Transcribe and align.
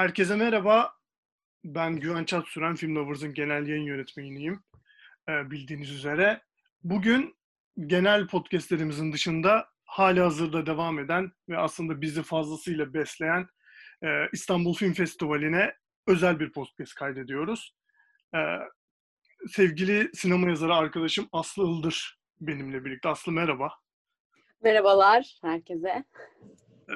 Herkese 0.00 0.36
merhaba. 0.36 0.92
Ben 1.64 1.96
Güven 1.96 2.24
Çatsüren, 2.24 2.74
Film 2.74 2.96
Lovers'ın 2.96 3.34
genel 3.34 3.66
yayın 3.66 3.82
yönetmeniyim. 3.82 4.62
Ee, 5.28 5.50
bildiğiniz 5.50 5.90
üzere. 5.90 6.42
Bugün 6.84 7.36
genel 7.86 8.26
podcastlerimizin 8.26 9.12
dışında 9.12 9.68
hali 9.84 10.20
hazırda 10.20 10.66
devam 10.66 10.98
eden 10.98 11.32
ve 11.48 11.58
aslında 11.58 12.00
bizi 12.00 12.22
fazlasıyla 12.22 12.94
besleyen 12.94 13.48
e, 14.02 14.08
İstanbul 14.32 14.74
Film 14.74 14.92
Festivali'ne 14.92 15.74
özel 16.06 16.40
bir 16.40 16.52
podcast 16.52 16.94
kaydediyoruz. 16.94 17.74
Ee, 18.34 18.38
sevgili 19.48 20.10
sinema 20.14 20.48
yazarı 20.48 20.74
arkadaşım 20.74 21.28
Aslı 21.32 21.62
Ildır 21.62 22.18
benimle 22.40 22.84
birlikte. 22.84 23.08
Aslı 23.08 23.32
merhaba. 23.32 23.72
Merhabalar 24.62 25.38
herkese. 25.42 26.04
Ee, 26.90 26.94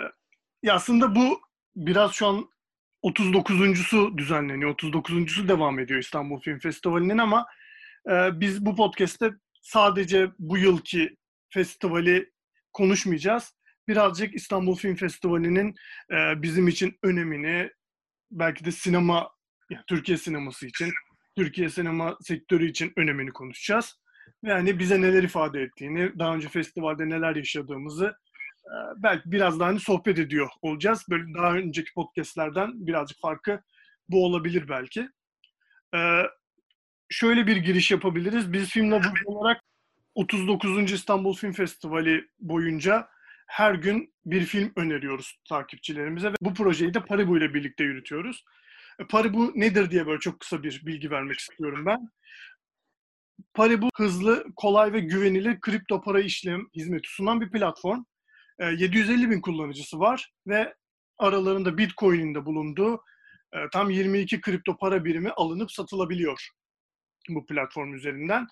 ya 0.63 0.75
aslında 0.75 1.15
bu 1.15 1.41
biraz 1.77 2.13
şu 2.13 2.27
an 2.27 2.54
39.sü 3.05 4.19
düzenleniyor. 4.19 4.71
39.sü 4.71 5.49
devam 5.49 5.79
ediyor 5.79 6.01
İstanbul 6.01 6.41
Film 6.41 6.59
Festivali'nin 6.59 7.19
ama 7.19 7.47
e, 8.11 8.41
biz 8.41 8.67
bu 8.67 8.77
podcast'te 8.77 9.31
sadece 9.63 10.31
bu 10.39 10.59
yılki 10.59 11.17
festivali 11.51 12.33
konuşmayacağız. 12.73 13.55
Birazcık 13.89 14.35
İstanbul 14.35 14.77
Film 14.77 14.95
Festivali'nin 14.97 15.75
e, 16.13 16.43
bizim 16.43 16.69
için 16.69 16.99
önemini, 17.03 17.71
belki 18.31 18.65
de 18.65 18.73
sinema, 18.73 19.31
yani 19.71 19.83
Türkiye 19.87 20.19
sineması 20.19 20.67
için, 20.67 20.93
Türkiye 21.37 21.69
sinema 21.69 22.17
sektörü 22.21 22.71
için 22.71 22.93
önemini 22.97 23.31
konuşacağız. 23.31 23.95
Yani 24.43 24.79
bize 24.79 25.01
neler 25.01 25.23
ifade 25.23 25.63
ettiğini, 25.63 26.19
daha 26.19 26.35
önce 26.35 26.49
festivalde 26.49 27.09
neler 27.09 27.37
yaşadığımızı 27.37 28.15
belki 28.97 29.33
biraz 29.33 29.61
daha 29.61 29.69
hani 29.69 29.81
sohbet 29.81 30.19
ediyor 30.19 30.49
olacağız. 30.63 31.05
Böyle 31.11 31.35
daha 31.35 31.55
önceki 31.55 31.95
podcastlerden 31.95 32.87
birazcık 32.87 33.21
farkı 33.21 33.63
bu 34.09 34.25
olabilir 34.25 34.69
belki. 34.69 35.09
Ee, 35.95 36.23
şöyle 37.09 37.47
bir 37.47 37.57
giriş 37.57 37.91
yapabiliriz. 37.91 38.53
Biz 38.53 38.71
Film 38.71 38.93
olarak 39.27 39.61
39. 40.15 40.93
İstanbul 40.93 41.35
Film 41.35 41.53
Festivali 41.53 42.29
boyunca 42.41 43.09
her 43.47 43.75
gün 43.75 44.15
bir 44.27 44.45
film 44.45 44.73
öneriyoruz 44.77 45.41
takipçilerimize 45.49 46.33
ve 46.33 46.37
bu 46.41 46.55
projeyi 46.55 46.95
de 46.95 47.01
Paribu 47.01 47.39
ile 47.39 47.55
birlikte 47.55 47.85
yürütüyoruz. 47.85 48.45
E, 48.99 49.05
Paribu 49.07 49.53
nedir 49.55 49.91
diye 49.91 50.07
böyle 50.07 50.21
çok 50.21 50.41
kısa 50.41 50.63
bir 50.63 50.83
bilgi 50.87 51.11
vermek 51.11 51.39
istiyorum 51.39 51.87
ben. 51.87 52.11
Paribu 53.55 53.89
hızlı, 53.97 54.45
kolay 54.57 54.93
ve 54.93 55.01
güvenilir 55.01 55.61
kripto 55.61 56.01
para 56.03 56.21
işlem 56.21 56.67
hizmeti 56.75 57.09
sunan 57.09 57.41
bir 57.41 57.51
platform. 57.51 58.05
750 58.61 59.31
bin 59.31 59.41
kullanıcısı 59.41 60.01
var 60.01 60.33
ve 60.47 60.75
aralarında 61.19 61.79
Bitcoin'in 61.79 62.35
de 62.35 62.47
bulunduğu 62.47 63.03
tam 63.73 63.91
22 63.91 64.41
kripto 64.41 64.77
para 64.77 65.05
birimi 65.05 65.31
alınıp 65.31 65.73
satılabiliyor 65.73 66.49
bu 67.29 67.47
platform 67.47 67.95
üzerinden. 67.95 68.47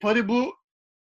Paribu 0.00 0.56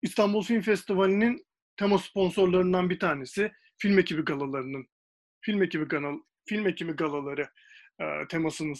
İstanbul 0.02 0.44
Film 0.44 0.62
Festivali'nin 0.62 1.45
tema 1.78 1.98
sponsorlarından 1.98 2.90
bir 2.90 3.00
tanesi. 3.00 3.52
Film 3.78 4.00
ekibi 4.00 4.22
galalarının 4.22 4.88
film 5.42 5.64
ekibi 5.64 5.88
kanal 5.88 6.18
film 6.46 6.68
ekibi 6.68 6.92
galaları 6.92 7.50
temasının 8.30 8.75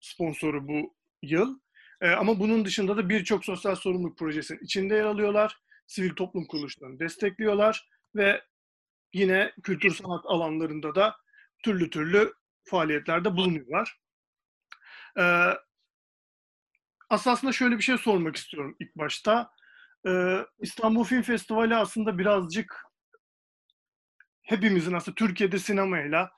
sponsoru 0.00 0.68
bu 0.68 0.96
yıl. 1.22 1.58
ama 2.02 2.40
bunun 2.40 2.64
dışında 2.64 2.96
da 2.96 3.08
birçok 3.08 3.44
sosyal 3.44 3.74
sorumluluk 3.74 4.18
projesinin 4.18 4.60
içinde 4.64 4.94
yer 4.94 5.04
alıyorlar. 5.04 5.56
Sivil 5.86 6.10
toplum 6.10 6.46
kuruluşlarını 6.46 6.98
destekliyorlar 6.98 7.88
ve 8.14 8.42
yine 9.12 9.52
kültür 9.62 9.94
sanat 9.94 10.24
alanlarında 10.26 10.94
da 10.94 11.16
türlü 11.64 11.90
türlü 11.90 12.32
faaliyetlerde 12.64 13.36
bulunuyorlar. 13.36 13.98
Ee, 15.18 15.50
aslında 17.10 17.52
şöyle 17.52 17.78
bir 17.78 17.82
şey 17.82 17.98
sormak 17.98 18.36
istiyorum 18.36 18.76
ilk 18.80 18.96
başta. 18.96 19.50
Ee, 20.06 20.46
İstanbul 20.58 21.04
Film 21.04 21.22
Festivali 21.22 21.76
aslında 21.76 22.18
birazcık 22.18 22.84
hepimizin 24.42 24.92
aslında 24.92 25.14
Türkiye'de 25.14 25.58
sinemayla 25.58 26.30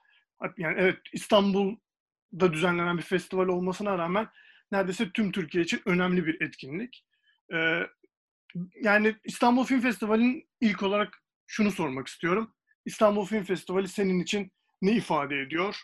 yani 0.57 0.77
evet 0.79 0.99
İstanbul'da 1.13 2.53
düzenlenen 2.53 2.99
bir 2.99 3.03
festival 3.03 3.49
olmasına 3.49 3.99
rağmen 3.99 4.29
neredeyse 4.73 5.11
tüm 5.11 5.33
Türkiye 5.33 5.65
için 5.65 5.83
önemli 5.87 6.27
bir 6.27 6.41
etkinlik. 6.41 7.05
Ee, 7.53 7.87
yani 8.83 9.17
İstanbul 9.25 9.65
Film 9.65 9.81
Festivali'nin 9.81 10.49
ilk 10.61 10.83
olarak 10.83 11.24
şunu 11.47 11.71
sormak 11.71 12.07
istiyorum. 12.07 12.55
İstanbul 12.85 13.27
Film 13.27 13.45
Festivali 13.45 13.89
senin 13.89 14.21
için 14.21 14.53
ne 14.83 14.93
ifade 14.93 15.37
ediyor? 15.41 15.83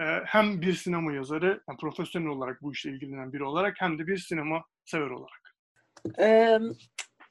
Ee, 0.00 0.04
hem 0.24 0.60
bir 0.60 0.74
sinema 0.74 1.12
yazarı, 1.12 1.62
yani 1.68 1.78
profesyonel 1.80 2.28
olarak 2.28 2.62
bu 2.62 2.72
işle 2.72 2.90
ilgilenen 2.90 3.32
biri 3.32 3.44
olarak 3.44 3.80
hem 3.80 3.98
de 3.98 4.06
bir 4.06 4.18
sinema 4.18 4.64
sever 4.84 5.10
olarak. 5.10 5.54
Ee, 6.18 6.58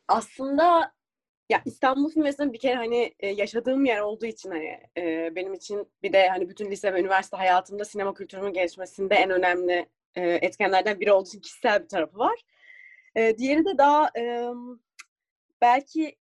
aslında 0.07 0.93
ya 1.49 1.61
İstanbul 1.65 2.09
Film 2.11 2.23
Festivali 2.23 2.53
bir 2.53 2.59
kere 2.59 2.75
hani 2.75 3.15
e, 3.19 3.27
yaşadığım 3.27 3.85
yer 3.85 3.99
olduğu 3.99 4.25
için 4.25 4.51
hani 4.51 4.79
e, 4.97 5.35
benim 5.35 5.53
için 5.53 5.91
bir 6.03 6.13
de 6.13 6.29
hani 6.29 6.49
bütün 6.49 6.71
lise 6.71 6.93
ve 6.93 6.99
üniversite 6.99 7.37
hayatımda 7.37 7.85
sinema 7.85 8.13
kültürünün 8.13 8.53
gelişmesinde 8.53 9.15
en 9.15 9.29
önemli 9.29 9.89
e, 10.15 10.29
etkenlerden 10.29 10.99
biri 10.99 11.11
olduğu 11.11 11.27
için 11.27 11.41
kişisel 11.41 11.83
bir 11.83 11.87
tarafı 11.87 12.17
var. 12.17 12.39
Diğeri 13.37 13.65
de 13.65 13.77
daha 13.77 14.09
belki 15.61 16.15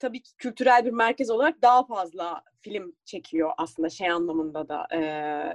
tabii 0.00 0.22
ki 0.22 0.30
kültürel 0.38 0.84
bir 0.84 0.90
merkez 0.90 1.30
olarak 1.30 1.62
daha 1.62 1.86
fazla 1.86 2.42
film 2.60 2.92
çekiyor 3.04 3.50
aslında 3.58 3.90
şey 3.90 4.10
anlamında 4.10 4.68
da. 4.68 4.86
E, 4.92 4.98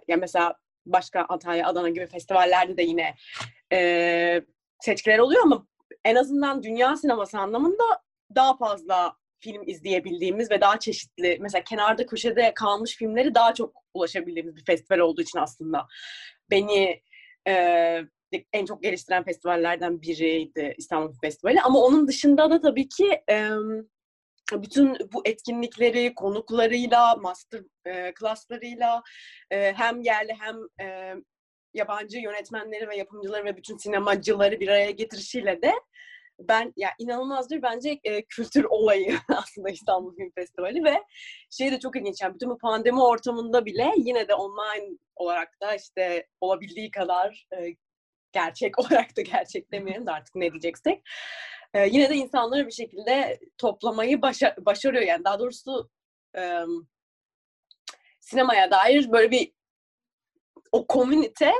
ya 0.08 0.18
mesela 0.18 0.56
başka 0.86 1.26
Antalya, 1.30 1.68
Adana 1.68 1.90
gibi 1.90 2.08
festivallerde 2.08 2.78
de 2.78 2.84
yine 2.84 3.16
e, 3.74 4.42
seçkiler 4.80 5.20
oluyor 5.20 5.42
ama 5.44 5.68
en 6.06 6.16
azından 6.16 6.64
dünya 6.64 6.96
sineması 6.96 7.40
anlamında 7.40 7.84
daha 8.36 8.58
fazla 8.58 9.16
film 9.40 9.64
izleyebildiğimiz 9.68 10.52
ve 10.52 10.62
daha 10.62 10.80
çeşitli 10.80 11.38
mesela 11.42 11.64
kenarda 11.64 12.06
köşede 12.06 12.54
kalmış 12.54 12.98
filmleri 12.98 13.36
daha 13.36 13.54
çok 13.54 13.76
ulaşabildiğimiz 13.94 14.56
bir 14.56 14.66
festival 14.66 15.00
olduğu 15.00 15.22
için 15.22 15.40
aslında 15.40 15.88
beni 16.52 17.02
e, 17.48 17.54
en 18.54 18.66
çok 18.66 18.84
geliştiren 18.84 19.24
festivallerden 19.24 20.02
biriydi 20.02 20.76
İstanbul 20.78 21.14
Festivali 21.22 21.62
ama 21.62 21.80
onun 21.80 22.08
dışında 22.08 22.50
da 22.50 22.62
tabii 22.62 22.90
ki 22.90 23.22
e, 23.30 23.50
bütün 24.54 24.98
bu 25.14 25.22
etkinlikleri 25.26 26.16
konuklarıyla, 26.16 27.16
master 27.16 27.62
e, 27.86 28.14
klaslarıyla 28.14 29.04
e, 29.52 29.74
hem 29.74 30.02
yerli 30.02 30.34
hem 30.40 30.56
e, 30.88 31.16
yabancı 31.74 32.18
yönetmenleri 32.18 32.90
ve 32.90 32.98
yapımcıları 32.98 33.46
ve 33.46 33.58
bütün 33.58 33.78
sinemacıları 33.78 34.60
bir 34.60 34.68
araya 34.68 34.92
getirişiyle 34.92 35.62
de 35.62 35.74
ben 36.40 36.74
ya 36.76 36.90
inanılmazdır 37.00 37.62
bence 37.62 38.00
e, 38.04 38.22
kültür 38.26 38.64
olayı 38.64 39.18
aslında 39.30 39.70
İstanbul 39.70 40.16
Film 40.16 40.32
Festivali 40.36 40.84
ve 40.84 41.04
şey 41.50 41.72
de 41.72 41.80
çok 41.80 41.96
ilginç 41.96 42.22
yani 42.22 42.34
bütün 42.34 42.50
bu 42.50 42.58
pandemi 42.58 43.04
ortamında 43.04 43.66
bile 43.66 43.92
yine 43.98 44.28
de 44.28 44.34
online 44.34 44.98
olarak 45.16 45.62
da 45.62 45.76
işte 45.76 46.28
olabildiği 46.42 46.92
kadar 46.92 47.48
e, 47.58 47.76
gerçek 48.32 48.80
olarak 48.86 49.18
da 49.18 49.22
gerçek 49.22 49.72
demeyelim 49.72 50.06
de 50.06 50.12
artık 50.12 50.36
ne 50.36 50.52
diyeceksek 50.52 51.04
e, 51.76 51.88
yine 51.88 52.10
de 52.10 52.16
insanları 52.16 52.68
bir 52.68 52.72
şekilde 52.72 53.40
toplamayı 53.58 54.22
başa- 54.22 54.56
başarıyor. 54.58 55.04
Yani 55.04 55.24
daha 55.24 55.40
doğrusu 55.40 55.90
e, 56.38 56.62
sinemaya 58.20 58.72
dair 58.72 59.12
böyle 59.12 59.32
bir 59.32 59.54
o 60.72 60.88
komünite 60.88 61.54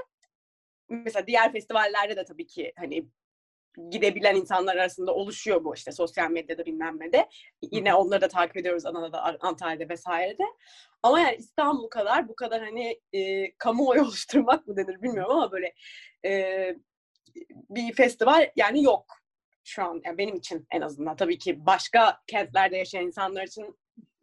mesela 0.90 1.28
diğer 1.28 1.52
festivallerde 1.52 2.16
de 2.16 2.26
tabii 2.26 2.48
ki 2.48 2.74
hani 2.78 3.08
gidebilen 3.90 4.36
insanlar 4.36 4.76
arasında 4.76 5.14
oluşuyor 5.14 5.64
bu 5.64 5.76
işte 5.76 5.92
sosyal 5.92 6.32
medyada 6.32 6.66
bilmem 6.66 7.00
ne 7.00 7.14
de. 7.14 7.30
Yine 7.72 7.96
onları 7.96 8.22
da 8.22 8.28
takip 8.28 8.58
ediyoruz 8.58 8.86
Adana'da, 8.86 9.42
Antalya'da 9.42 9.90
vesairede. 9.90 10.44
Ama 11.04 11.20
yani 11.20 11.36
İstanbul 11.36 11.90
kadar 11.90 12.28
bu 12.28 12.36
kadar 12.36 12.64
hani 12.64 13.02
e, 13.14 13.52
kamuoyu 13.58 14.02
oluşturmak 14.06 14.68
mı 14.68 14.78
denir 14.78 15.02
bilmiyorum 15.02 15.32
ama 15.32 15.52
böyle 15.52 15.74
e, 16.26 16.76
bir 17.70 17.94
festival 17.94 18.52
yani 18.56 18.84
yok 18.84 19.25
şu 19.66 19.84
an 19.84 20.02
yani 20.06 20.18
benim 20.18 20.36
için 20.36 20.68
en 20.72 20.82
azından 20.82 21.16
tabii 21.16 21.38
ki 21.38 21.66
başka 21.66 22.22
kentlerde 22.28 22.78
yaşayan 22.78 23.06
insanlar 23.06 23.44
için 23.44 23.78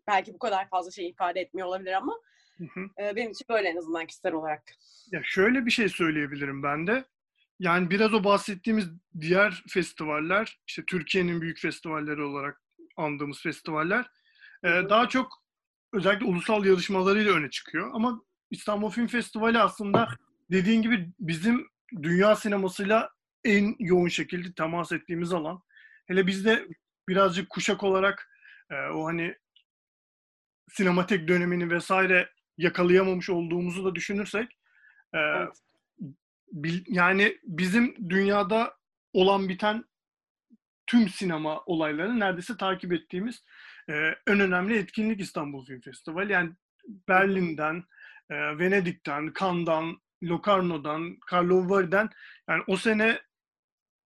belki 0.06 0.34
bu 0.34 0.38
kadar 0.38 0.68
fazla 0.68 0.90
şey 0.90 1.08
ifade 1.08 1.40
etmiyor 1.40 1.68
olabilir 1.68 1.92
ama 1.92 2.12
hı 2.58 2.64
hı. 2.64 2.80
E, 3.02 3.16
benim 3.16 3.30
için 3.30 3.46
böyle 3.50 3.68
en 3.68 3.76
azından 3.76 4.06
kişisel 4.06 4.32
olarak. 4.32 4.62
Ya 5.12 5.20
şöyle 5.24 5.66
bir 5.66 5.70
şey 5.70 5.88
söyleyebilirim 5.88 6.62
ben 6.62 6.86
de. 6.86 7.04
Yani 7.58 7.90
biraz 7.90 8.14
o 8.14 8.24
bahsettiğimiz 8.24 8.88
diğer 9.20 9.62
festivaller, 9.68 10.60
işte 10.66 10.82
Türkiye'nin 10.86 11.40
büyük 11.40 11.58
festivalleri 11.58 12.22
olarak 12.22 12.62
andığımız 12.96 13.42
festivaller 13.42 14.10
e, 14.64 14.68
daha 14.68 15.08
çok 15.08 15.42
özellikle 15.92 16.26
ulusal 16.26 16.64
yarışmalarıyla 16.64 17.32
öne 17.32 17.50
çıkıyor. 17.50 17.90
Ama 17.94 18.22
İstanbul 18.50 18.90
Film 18.90 19.06
Festivali 19.06 19.58
aslında 19.58 20.08
dediğin 20.50 20.82
gibi 20.82 21.10
bizim 21.20 21.68
dünya 22.02 22.36
sinemasıyla 22.36 23.10
en 23.44 23.76
yoğun 23.78 24.08
şekilde 24.08 24.52
temas 24.52 24.92
ettiğimiz 24.92 25.32
alan. 25.32 25.62
Hele 26.06 26.26
bizde 26.26 26.68
birazcık 27.08 27.50
kuşak 27.50 27.82
olarak 27.82 28.30
e, 28.70 28.74
o 28.74 29.06
hani 29.06 29.34
sinematek 30.68 31.28
dönemini 31.28 31.70
vesaire 31.70 32.30
yakalayamamış 32.58 33.30
olduğumuzu 33.30 33.84
da 33.84 33.94
düşünürsek 33.94 34.58
e, 35.14 35.18
evet. 35.18 35.48
bil, 36.52 36.84
yani 36.86 37.38
bizim 37.42 38.10
dünyada 38.10 38.76
olan 39.12 39.48
biten 39.48 39.84
tüm 40.86 41.08
sinema 41.08 41.60
olaylarını 41.60 42.20
neredeyse 42.20 42.56
takip 42.56 42.92
ettiğimiz 42.92 43.44
e, 43.88 44.14
en 44.26 44.40
önemli 44.40 44.78
etkinlik 44.78 45.20
İstanbul 45.20 45.66
Film 45.66 45.80
Festivali. 45.80 46.32
Yani 46.32 46.50
Berlin'den, 47.08 47.84
e, 48.30 48.34
Venedik'ten, 48.34 49.32
Cannes'dan, 49.40 50.02
Locarno'dan, 50.22 51.16
Karlovari'den 51.26 52.10
yani 52.48 52.62
o 52.66 52.76
sene 52.76 53.20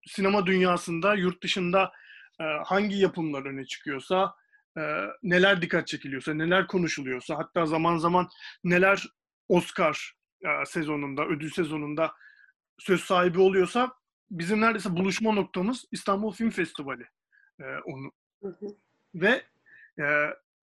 sinema 0.06 0.46
dünyasında, 0.46 1.14
yurt 1.14 1.42
dışında 1.42 1.92
e, 2.40 2.44
hangi 2.64 2.96
yapımlar 2.96 3.46
öne 3.46 3.64
çıkıyorsa, 3.64 4.34
e, 4.78 4.80
neler 5.22 5.62
dikkat 5.62 5.86
çekiliyorsa, 5.86 6.34
neler 6.34 6.66
konuşuluyorsa, 6.66 7.38
hatta 7.38 7.66
zaman 7.66 7.96
zaman 7.98 8.28
neler 8.64 9.06
Oscar 9.48 10.12
e, 10.44 10.48
sezonunda, 10.66 11.26
ödül 11.26 11.50
sezonunda 11.50 12.12
söz 12.78 13.00
sahibi 13.00 13.40
oluyorsa 13.40 13.92
bizim 14.30 14.60
neredeyse 14.60 14.96
buluşma 14.96 15.32
noktamız 15.32 15.84
İstanbul 15.92 16.32
Film 16.32 16.50
Festivali. 16.50 17.04
E, 17.60 17.64
onu. 17.84 18.12
Hı 18.42 18.48
hı. 18.48 18.66
Ve 19.14 19.42
e, 19.98 20.04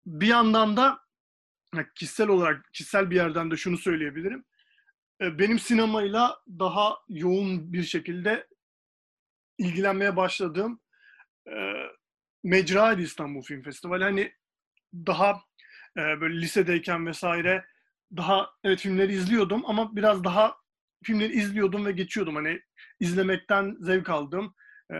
bir 0.06 0.26
yandan 0.26 0.76
da 0.76 1.00
kişisel 1.94 2.28
olarak, 2.28 2.72
kişisel 2.72 3.10
bir 3.10 3.16
yerden 3.16 3.50
de 3.50 3.56
şunu 3.56 3.78
söyleyebilirim. 3.78 4.44
E, 5.20 5.38
benim 5.38 5.58
sinemayla 5.58 6.38
daha 6.48 6.96
yoğun 7.08 7.72
bir 7.72 7.82
şekilde 7.82 8.46
ilgilenmeye 9.58 10.17
başladığım 10.17 10.81
e, 11.49 11.55
mecraydı 12.44 13.03
İstanbul 13.03 13.43
Film 13.43 13.62
Festivali. 13.62 14.05
Hani 14.05 14.32
daha 14.94 15.31
e, 15.97 16.20
böyle 16.20 16.41
lisedeyken 16.41 17.06
vesaire 17.06 17.64
daha 18.17 18.50
evet 18.64 18.81
filmleri 18.81 19.12
izliyordum 19.12 19.62
ama 19.67 19.97
biraz 19.97 20.25
daha 20.25 20.56
filmleri 21.05 21.32
izliyordum 21.32 21.87
ve 21.87 21.93
geçiyordum. 21.93 22.35
Hani 22.35 22.61
izlemekten 23.00 23.76
zevk 23.81 24.11
aldığım 24.11 24.55
e, 24.93 24.97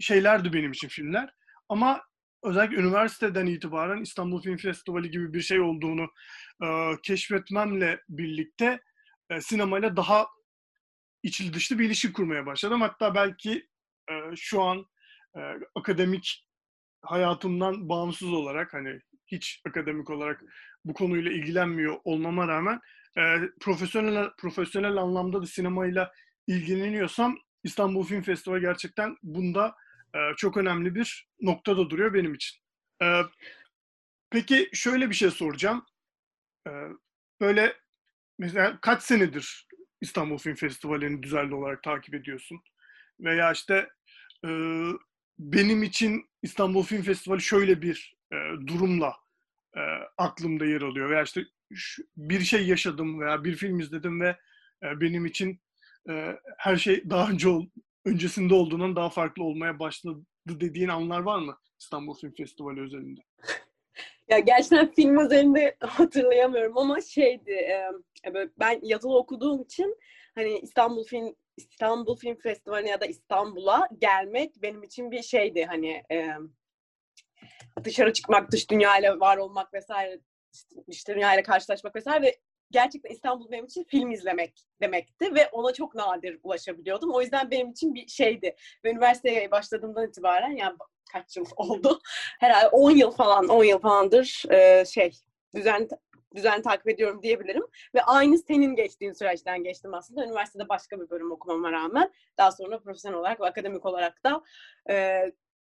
şeylerdi 0.00 0.52
benim 0.52 0.72
için 0.72 0.88
filmler. 0.88 1.30
Ama 1.68 2.02
özellikle 2.44 2.76
üniversiteden 2.76 3.46
itibaren 3.46 4.02
İstanbul 4.02 4.42
Film 4.42 4.56
Festivali 4.56 5.10
gibi 5.10 5.34
bir 5.34 5.40
şey 5.40 5.60
olduğunu 5.60 6.06
e, 6.64 6.66
keşfetmemle 7.02 8.00
birlikte 8.08 8.80
e, 9.30 9.40
sinemayla 9.40 9.96
daha 9.96 10.26
içli 11.22 11.54
dışlı 11.54 11.78
bir 11.78 11.84
ilişki 11.84 12.12
kurmaya 12.12 12.46
başladım. 12.46 12.80
Hatta 12.80 13.14
belki 13.14 13.68
e, 14.10 14.36
şu 14.36 14.62
an 14.62 14.86
e, 15.36 15.40
akademik 15.74 16.48
hayatımdan 17.02 17.88
bağımsız 17.88 18.32
olarak 18.32 18.74
hani 18.74 19.00
hiç 19.26 19.62
akademik 19.66 20.10
olarak 20.10 20.42
bu 20.84 20.94
konuyla 20.94 21.32
ilgilenmiyor 21.32 22.00
olmama 22.04 22.48
rağmen 22.48 22.80
e, 23.18 23.22
profesyonel 23.60 24.30
profesyonel 24.38 24.96
anlamda 24.96 25.42
da 25.42 25.46
sinemayla 25.46 26.12
ilgileniyorsam 26.46 27.38
İstanbul 27.64 28.04
Film 28.04 28.22
Festivali 28.22 28.60
gerçekten 28.60 29.16
bunda 29.22 29.74
e, 30.14 30.18
çok 30.36 30.56
önemli 30.56 30.94
bir 30.94 31.28
noktada 31.40 31.90
duruyor 31.90 32.14
benim 32.14 32.34
için. 32.34 32.60
E, 33.02 33.22
peki 34.30 34.70
şöyle 34.72 35.10
bir 35.10 35.14
şey 35.14 35.30
soracağım. 35.30 35.86
E, 36.68 36.70
böyle 37.40 37.76
mesela 38.38 38.78
kaç 38.80 39.02
senedir 39.02 39.66
İstanbul 40.00 40.38
Film 40.38 40.54
Festivali'ni 40.54 41.22
düzenli 41.22 41.54
olarak 41.54 41.82
takip 41.82 42.14
ediyorsun? 42.14 42.60
Veya 43.22 43.52
işte 43.52 43.88
e, 44.44 44.48
benim 45.38 45.82
için 45.82 46.24
İstanbul 46.42 46.82
Film 46.82 47.02
Festivali 47.02 47.42
şöyle 47.42 47.82
bir 47.82 48.16
e, 48.32 48.36
durumla 48.66 49.14
e, 49.76 49.80
aklımda 50.18 50.64
yer 50.64 50.82
alıyor. 50.82 51.10
Veya 51.10 51.22
işte 51.22 51.44
şu, 51.74 52.02
bir 52.16 52.40
şey 52.40 52.66
yaşadım 52.66 53.20
veya 53.20 53.44
bir 53.44 53.54
film 53.54 53.80
izledim 53.80 54.20
ve 54.20 54.36
e, 54.82 55.00
benim 55.00 55.26
için 55.26 55.60
e, 56.10 56.36
her 56.58 56.76
şey 56.76 57.10
daha 57.10 57.30
önce 57.30 57.48
ol, 57.48 57.66
öncesinde 58.04 58.54
olduğundan 58.54 58.96
daha 58.96 59.10
farklı 59.10 59.44
olmaya 59.44 59.78
başladı 59.78 60.26
dediğin 60.46 60.88
anlar 60.88 61.20
var 61.20 61.38
mı 61.38 61.58
İstanbul 61.80 62.14
Film 62.14 62.32
Festivali 62.34 62.80
özelinde? 62.80 63.20
ya 64.28 64.38
gerçekten 64.38 64.92
film 64.92 65.18
özelinde 65.18 65.76
hatırlayamıyorum 65.80 66.78
ama 66.78 67.00
şeydi 67.00 67.50
e, 67.50 67.90
ben 68.60 68.80
yazılı 68.82 69.16
okuduğum 69.16 69.62
için 69.62 69.96
hani 70.34 70.58
İstanbul 70.58 71.04
Film 71.04 71.34
İstanbul 71.56 72.16
Film 72.16 72.38
Festivali 72.38 72.88
ya 72.88 73.00
da 73.00 73.06
İstanbul'a 73.06 73.88
gelmek 73.98 74.62
benim 74.62 74.82
için 74.82 75.10
bir 75.10 75.22
şeydi 75.22 75.64
hani 75.64 76.02
e, 76.12 76.28
dışarı 77.84 78.12
çıkmak, 78.12 78.50
dış 78.52 78.70
dünyayla 78.70 79.20
var 79.20 79.36
olmak 79.36 79.74
vesaire, 79.74 80.20
dış 80.90 81.08
dünyayla 81.08 81.42
karşılaşmak 81.42 81.96
vesaire 81.96 82.22
ve 82.22 82.36
gerçekten 82.70 83.10
İstanbul 83.10 83.50
benim 83.50 83.64
için 83.64 83.84
film 83.84 84.10
izlemek 84.10 84.64
demekti 84.80 85.34
ve 85.34 85.48
ona 85.48 85.72
çok 85.72 85.94
nadir 85.94 86.40
ulaşabiliyordum. 86.42 87.10
O 87.12 87.20
yüzden 87.22 87.50
benim 87.50 87.70
için 87.70 87.94
bir 87.94 88.06
şeydi. 88.06 88.56
Ve 88.84 88.90
üniversiteye 88.90 89.50
başladığımdan 89.50 90.08
itibaren 90.08 90.56
yani 90.56 90.76
kaç 91.12 91.36
yıl 91.36 91.46
oldu? 91.56 92.00
Herhalde 92.40 92.68
10 92.68 92.90
yıl 92.90 93.10
falan, 93.10 93.48
10 93.48 93.64
yıl 93.64 93.78
falandır 93.78 94.42
e, 94.50 94.84
şey 94.84 95.12
düzenli 95.54 95.88
düzenli 96.34 96.62
takip 96.62 96.88
ediyorum 96.88 97.22
diyebilirim. 97.22 97.62
Ve 97.94 98.02
aynı 98.02 98.38
senin 98.38 98.76
geçtiğin 98.76 99.12
süreçten 99.12 99.64
geçtim 99.64 99.94
aslında. 99.94 100.24
Üniversitede 100.24 100.68
başka 100.68 101.00
bir 101.00 101.10
bölüm 101.10 101.32
okumama 101.32 101.72
rağmen 101.72 102.12
daha 102.38 102.52
sonra 102.52 102.80
profesyonel 102.80 103.18
olarak 103.18 103.40
ve 103.40 103.46
akademik 103.46 103.86
olarak 103.86 104.24
da 104.24 104.42
e, 104.90 105.22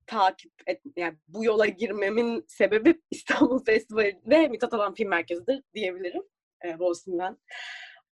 takip 0.08 0.54
et, 0.68 0.82
yani 0.96 1.18
bu 1.28 1.46
yola 1.46 1.66
girmemin 1.66 2.46
sebebi 2.48 3.02
İstanbul 3.12 3.64
Festivali 3.66 4.22
ve 4.26 4.48
Mithat 4.48 4.74
Alan 4.74 4.94
Film 4.94 5.10
Merkezi'dir 5.10 5.64
diyebilirim 5.74 6.24
e, 6.66 6.80
Boğaziçi'nden. 6.80 7.38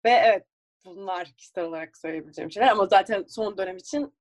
Ve 0.06 0.10
evet 0.10 0.46
bunlar 0.86 1.28
kişisel 1.38 1.64
olarak 1.64 1.98
söyleyebileceğim 1.98 2.52
şeyler 2.52 2.70
ama 2.70 2.86
zaten 2.86 3.26
son 3.28 3.58
dönem 3.58 3.78
için 3.78 4.14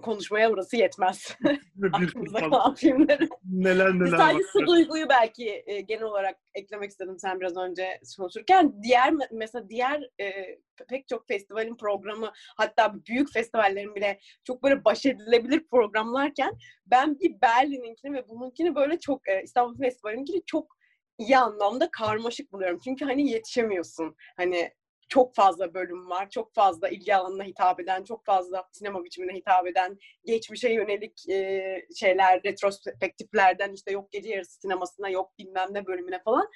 konuşmaya 0.00 0.50
burası 0.50 0.76
yetmez. 0.76 1.36
Aklımıza 1.92 2.38
kalan 2.38 2.74
filmleri. 2.74 3.28
Neler 3.44 3.90
neler 3.90 4.16
Sadece 4.16 4.44
şu 4.52 4.66
duyguyu 4.66 5.08
belki 5.08 5.62
e, 5.66 5.80
genel 5.80 6.02
olarak 6.02 6.36
eklemek 6.54 6.90
istedim 6.90 7.16
sen 7.18 7.40
biraz 7.40 7.56
önce 7.56 8.00
konuşurken. 8.16 8.82
Diğer 8.82 9.14
mesela 9.32 9.68
diğer 9.68 10.10
e, 10.20 10.58
pek 10.88 11.08
çok 11.08 11.28
festivalin 11.28 11.76
programı 11.76 12.32
hatta 12.56 12.94
büyük 13.08 13.32
festivallerin 13.32 13.94
bile 13.94 14.20
çok 14.44 14.62
böyle 14.62 14.84
baş 14.84 15.06
edilebilir 15.06 15.66
programlarken 15.70 16.52
ben 16.86 17.20
bir 17.20 17.40
Berlin'inkini 17.40 18.12
ve 18.12 18.28
bununkini 18.28 18.74
böyle 18.74 18.98
çok 18.98 19.28
e, 19.28 19.42
İstanbul 19.42 19.78
Festivali'ninkini 19.78 20.42
çok 20.46 20.80
iyi 21.18 21.38
anlamda 21.38 21.90
karmaşık 21.90 22.52
buluyorum. 22.52 22.80
Çünkü 22.84 23.04
hani 23.04 23.30
yetişemiyorsun. 23.30 24.16
Hani 24.36 24.70
çok 25.10 25.34
fazla 25.34 25.74
bölüm 25.74 26.10
var. 26.10 26.30
Çok 26.30 26.54
fazla 26.54 26.88
ilgi 26.88 27.16
alanına 27.16 27.44
hitap 27.44 27.80
eden, 27.80 28.04
çok 28.04 28.26
fazla 28.26 28.68
sinema 28.72 29.04
biçimine 29.04 29.32
hitap 29.32 29.66
eden, 29.66 29.98
geçmişe 30.24 30.72
yönelik 30.72 31.28
e, 31.28 31.86
şeyler, 31.96 32.40
retrospektiflerden 32.44 33.72
işte 33.72 33.92
yok 33.92 34.12
gece 34.12 34.28
yarısı 34.28 34.60
sinemasına, 34.60 35.08
yok 35.08 35.38
bilmem 35.38 35.68
ne 35.70 35.86
bölümüne 35.86 36.22
falan. 36.22 36.48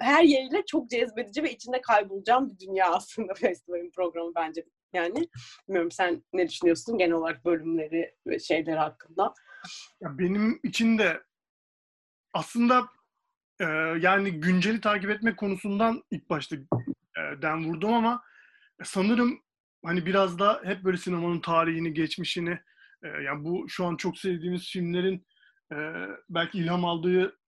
Her 0.00 0.22
yeriyle 0.22 0.64
çok 0.66 0.90
cezbedici 0.90 1.42
ve 1.42 1.52
içinde 1.52 1.80
kaybolacağım 1.80 2.50
bir 2.50 2.66
dünya 2.66 2.90
aslında 2.94 3.34
festivalin 3.34 3.90
programı 3.90 4.32
bence. 4.34 4.64
Yani 4.92 5.28
bilmiyorum 5.68 5.90
sen 5.90 6.24
ne 6.32 6.48
düşünüyorsun 6.48 6.98
genel 6.98 7.12
olarak 7.12 7.44
bölümleri 7.44 8.14
ve 8.26 8.38
şeyleri 8.38 8.78
hakkında? 8.78 9.34
Ya 10.00 10.18
benim 10.18 10.60
için 10.62 10.98
de 10.98 11.22
aslında 12.34 12.88
e, 13.60 13.64
yani 14.00 14.30
günceli 14.30 14.80
takip 14.80 15.10
etmek 15.10 15.36
konusundan 15.36 16.02
ilk 16.10 16.30
başta 16.30 16.56
den 17.42 17.64
vurdum 17.64 17.92
ama 17.92 18.22
sanırım 18.84 19.40
hani 19.84 20.06
biraz 20.06 20.38
da 20.38 20.60
hep 20.64 20.84
böyle 20.84 20.96
sinemanın 20.96 21.40
tarihini, 21.40 21.94
geçmişini 21.94 22.58
e, 23.02 23.08
yani 23.08 23.44
bu 23.44 23.68
şu 23.68 23.86
an 23.86 23.96
çok 23.96 24.18
sevdiğimiz 24.18 24.70
filmlerin 24.70 25.26
e, 25.72 25.76
belki 26.30 26.58
ilham 26.58 26.84
aldığı 26.84 27.38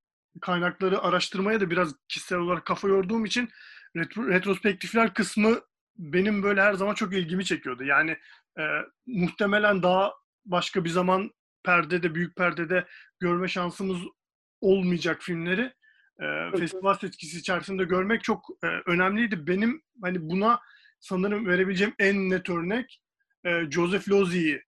kaynakları 0.40 1.02
araştırmaya 1.02 1.60
da 1.60 1.70
biraz 1.70 1.94
kişisel 2.08 2.38
olarak 2.38 2.66
kafa 2.66 2.88
yorduğum 2.88 3.24
için 3.24 3.48
retro, 3.96 4.28
retrospektifler 4.28 5.14
kısmı 5.14 5.60
benim 5.96 6.42
böyle 6.42 6.62
her 6.62 6.74
zaman 6.74 6.94
çok 6.94 7.12
ilgimi 7.12 7.44
çekiyordu. 7.44 7.84
Yani 7.84 8.16
e, 8.58 8.62
muhtemelen 9.06 9.82
daha 9.82 10.12
başka 10.44 10.84
bir 10.84 10.90
zaman 10.90 11.30
perdede, 11.64 12.14
büyük 12.14 12.36
perdede 12.36 12.86
görme 13.20 13.48
şansımız 13.48 13.98
olmayacak 14.60 15.22
filmleri 15.22 15.72
e, 16.20 16.58
festival 16.58 16.94
seçkisi 16.94 17.38
içerisinde 17.38 17.84
görmek 17.84 18.24
çok 18.24 18.46
e, 18.64 18.66
önemliydi. 18.66 19.46
Benim 19.46 19.82
hani 20.02 20.30
buna 20.30 20.60
sanırım 21.00 21.46
verebileceğim 21.46 21.94
en 21.98 22.30
net 22.30 22.50
örnek 22.50 23.02
e, 23.44 23.70
Joseph 23.70 24.08
Losey'i 24.08 24.62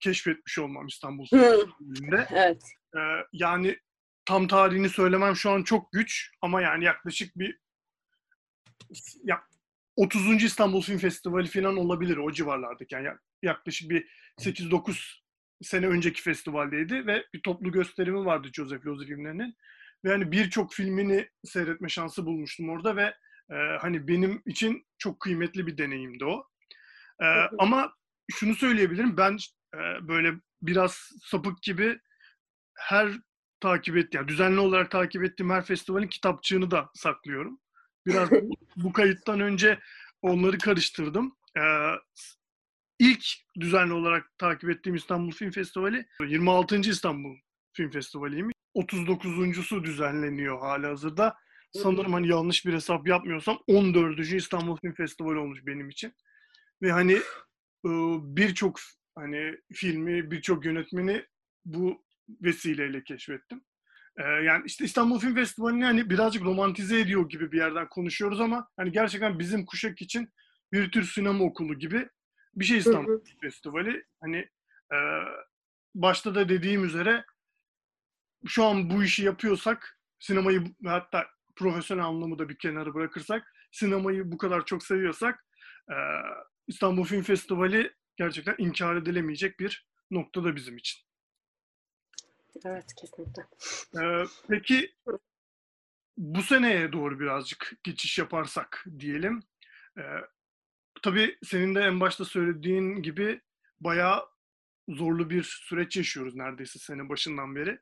keşfetmiş 0.00 0.58
olmam 0.58 0.86
İstanbul 0.86 1.26
Film'de. 1.26 2.26
evet. 2.30 2.62
E, 2.96 3.00
yani 3.32 3.78
tam 4.24 4.48
tarihini 4.48 4.88
söylemem 4.88 5.36
şu 5.36 5.50
an 5.50 5.62
çok 5.62 5.92
güç 5.92 6.30
ama 6.42 6.62
yani 6.62 6.84
yaklaşık 6.84 7.38
bir 7.38 7.58
ya, 9.24 9.42
30. 9.96 10.44
İstanbul 10.44 10.82
Film 10.82 10.98
Festivali 10.98 11.48
falan 11.48 11.76
olabilir 11.76 12.16
o 12.16 12.32
civarlardaki. 12.32 12.94
Yani 12.94 13.08
yaklaşık 13.42 13.90
bir 13.90 14.08
8-9 14.40 15.20
sene 15.62 15.86
önceki 15.86 16.22
festivaldeydi 16.22 17.06
ve 17.06 17.24
bir 17.34 17.42
toplu 17.42 17.72
gösterimi 17.72 18.24
vardı 18.24 18.48
Joseph 18.52 18.86
Losey 18.86 19.06
filmlerinin. 19.06 19.56
Ve 20.04 20.10
hani 20.10 20.32
birçok 20.32 20.72
filmini 20.72 21.28
seyretme 21.44 21.88
şansı 21.88 22.26
bulmuştum 22.26 22.70
orada 22.70 22.96
ve 22.96 23.14
E, 23.50 23.54
hani 23.80 24.08
benim 24.08 24.42
için 24.46 24.86
çok 24.98 25.20
kıymetli 25.20 25.66
bir 25.66 25.78
deneyimdi 25.78 26.24
o. 26.24 26.46
E, 27.20 27.26
ama 27.58 27.94
şunu 28.32 28.54
söyleyebilirim. 28.54 29.16
Ben 29.16 29.38
e, 29.74 30.08
böyle 30.08 30.34
biraz 30.62 31.10
sapık 31.22 31.62
gibi 31.62 32.00
her 32.74 33.12
takip 33.60 33.96
et, 33.96 34.14
yani 34.14 34.28
düzenli 34.28 34.60
olarak 34.60 34.90
takip 34.90 35.24
ettiğim 35.24 35.50
her 35.50 35.64
festivalin 35.64 36.08
kitapçığını 36.08 36.70
da 36.70 36.90
saklıyorum. 36.94 37.60
Biraz 38.06 38.30
bu 38.76 38.92
kayıttan 38.92 39.40
önce 39.40 39.78
onları 40.22 40.58
karıştırdım. 40.58 41.36
Ee, 41.58 41.92
ilk 42.98 43.24
düzenli 43.60 43.92
olarak 43.92 44.38
takip 44.38 44.70
ettiğim 44.70 44.96
İstanbul 44.96 45.32
Film 45.32 45.50
Festivali 45.50 46.06
26. 46.26 46.76
İstanbul 46.76 47.36
Film 47.72 47.90
Festivali'ymiş. 47.90 48.55
39.sü 48.76 49.84
düzenleniyor 49.84 50.58
hala 50.58 50.88
hazırda. 50.88 51.36
Sanırım 51.72 52.12
hani 52.12 52.28
yanlış 52.28 52.66
bir 52.66 52.72
hesap 52.72 53.08
yapmıyorsam 53.08 53.58
14. 53.66 54.20
İstanbul 54.20 54.76
Film 54.76 54.94
Festivali 54.94 55.38
olmuş 55.38 55.66
benim 55.66 55.88
için. 55.88 56.12
Ve 56.82 56.92
hani 56.92 57.18
birçok 58.36 58.78
hani 59.14 59.56
filmi, 59.72 60.30
birçok 60.30 60.64
yönetmeni 60.64 61.24
bu 61.64 62.04
vesileyle 62.28 63.04
keşfettim. 63.04 63.64
Ee, 64.18 64.22
yani 64.22 64.62
işte 64.66 64.84
İstanbul 64.84 65.18
Film 65.18 65.34
Festivali'ni 65.34 65.84
hani 65.84 66.10
birazcık 66.10 66.44
romantize 66.44 67.00
ediyor 67.00 67.28
gibi 67.28 67.52
bir 67.52 67.58
yerden 67.58 67.88
konuşuyoruz 67.88 68.40
ama 68.40 68.68
hani 68.76 68.92
gerçekten 68.92 69.38
bizim 69.38 69.66
kuşak 69.66 70.02
için 70.02 70.28
bir 70.72 70.90
tür 70.90 71.04
sinema 71.04 71.44
okulu 71.44 71.78
gibi 71.78 72.08
bir 72.54 72.64
şey 72.64 72.78
İstanbul 72.78 73.20
Festivali. 73.40 74.04
Hani 74.20 74.36
e, 74.92 74.98
başta 75.94 76.34
da 76.34 76.48
dediğim 76.48 76.84
üzere 76.84 77.24
şu 78.46 78.64
an 78.64 78.90
bu 78.90 79.04
işi 79.04 79.24
yapıyorsak 79.24 79.98
sinemayı 80.18 80.64
hatta 80.84 81.26
profesyonel 81.56 82.04
anlamı 82.04 82.38
da 82.38 82.48
bir 82.48 82.58
kenara 82.58 82.94
bırakırsak 82.94 83.52
sinemayı 83.72 84.32
bu 84.32 84.38
kadar 84.38 84.64
çok 84.64 84.84
seviyorsak 84.84 85.46
e, 85.90 85.96
İstanbul 86.66 87.04
Film 87.04 87.22
Festivali 87.22 87.92
gerçekten 88.16 88.54
inkar 88.58 88.96
edilemeyecek 88.96 89.60
bir 89.60 89.86
noktada 90.10 90.56
bizim 90.56 90.76
için. 90.76 91.06
Evet 92.64 92.94
kesinlikle. 93.00 93.42
Ee, 94.02 94.24
peki 94.48 94.94
bu 96.16 96.42
seneye 96.42 96.92
doğru 96.92 97.20
birazcık 97.20 97.72
geçiş 97.84 98.18
yaparsak 98.18 98.84
diyelim. 98.98 99.42
Ee, 99.98 100.02
tabii 101.02 101.38
senin 101.44 101.74
de 101.74 101.80
en 101.80 102.00
başta 102.00 102.24
söylediğin 102.24 103.02
gibi 103.02 103.40
bayağı 103.80 104.24
zorlu 104.88 105.30
bir 105.30 105.42
süreç 105.42 105.96
yaşıyoruz 105.96 106.34
neredeyse 106.34 106.78
sene 106.78 107.08
başından 107.08 107.54
beri. 107.54 107.78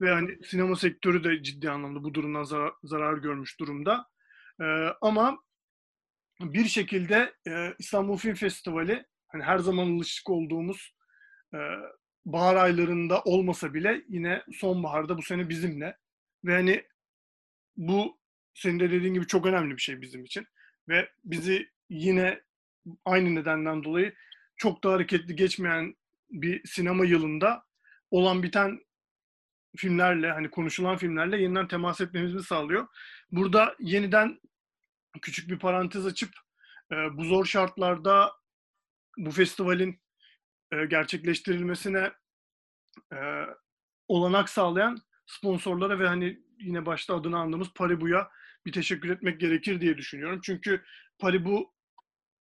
Ve 0.00 0.10
hani 0.10 0.44
sinema 0.44 0.76
sektörü 0.76 1.24
de 1.24 1.42
ciddi 1.42 1.70
anlamda 1.70 2.04
bu 2.04 2.14
durumdan 2.14 2.42
zarar, 2.42 2.72
zarar 2.82 3.18
görmüş 3.18 3.60
durumda. 3.60 4.06
Ee, 4.60 4.64
ama 5.00 5.38
bir 6.40 6.64
şekilde 6.64 7.34
e, 7.48 7.74
İstanbul 7.78 8.16
Film 8.16 8.34
Festivali 8.34 9.06
hani 9.28 9.42
her 9.42 9.58
zaman 9.58 9.96
alışık 9.96 10.30
olduğumuz 10.30 10.94
e, 11.54 11.58
bahar 12.24 12.56
aylarında 12.56 13.22
olmasa 13.22 13.74
bile 13.74 14.02
yine 14.08 14.42
sonbaharda 14.52 15.18
bu 15.18 15.22
sene 15.22 15.48
bizimle. 15.48 15.96
Ve 16.44 16.54
hani 16.54 16.84
bu 17.76 18.20
senin 18.54 18.80
de 18.80 18.90
dediğin 18.90 19.14
gibi 19.14 19.26
çok 19.26 19.46
önemli 19.46 19.76
bir 19.76 19.82
şey 19.82 20.00
bizim 20.00 20.24
için. 20.24 20.46
Ve 20.88 21.08
bizi 21.24 21.68
yine 21.88 22.40
aynı 23.04 23.34
nedenden 23.34 23.84
dolayı 23.84 24.14
çok 24.56 24.84
da 24.84 24.92
hareketli 24.92 25.36
geçmeyen 25.36 25.94
bir 26.30 26.68
sinema 26.68 27.04
yılında 27.04 27.64
olan 28.10 28.42
biten 28.42 28.80
filmlerle 29.76 30.32
hani 30.32 30.50
konuşulan 30.50 30.96
filmlerle 30.96 31.42
yeniden 31.42 31.68
temas 31.68 32.00
etmemizi 32.00 32.42
sağlıyor. 32.42 32.86
Burada 33.32 33.76
yeniden 33.80 34.40
küçük 35.22 35.50
bir 35.50 35.58
parantez 35.58 36.06
açıp 36.06 36.30
e, 36.92 36.96
bu 37.16 37.24
zor 37.24 37.44
şartlarda 37.44 38.32
bu 39.18 39.30
festivalin 39.30 40.00
e, 40.72 40.84
gerçekleştirilmesine 40.84 42.12
e, 43.12 43.18
olanak 44.08 44.48
sağlayan 44.48 44.98
sponsorlara 45.26 45.98
ve 45.98 46.08
hani 46.08 46.40
yine 46.58 46.86
başta 46.86 47.14
adını 47.14 47.38
andığımız 47.38 47.72
Paribu'ya 47.74 48.30
bir 48.66 48.72
teşekkür 48.72 49.10
etmek 49.10 49.40
gerekir 49.40 49.80
diye 49.80 49.98
düşünüyorum. 49.98 50.40
Çünkü 50.42 50.84
Paribu 51.18 51.74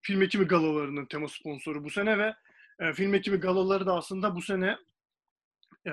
film 0.02 0.22
ekibi 0.22 0.44
galalarının 0.44 1.06
tema 1.06 1.28
sponsoru 1.28 1.84
bu 1.84 1.90
sene 1.90 2.18
ve 2.18 2.36
e, 2.80 2.94
film 2.94 3.14
ekibi 3.14 3.38
galaları 3.38 3.86
da 3.86 3.94
aslında 3.94 4.36
bu 4.36 4.42
sene 4.42 4.78
e, 5.88 5.92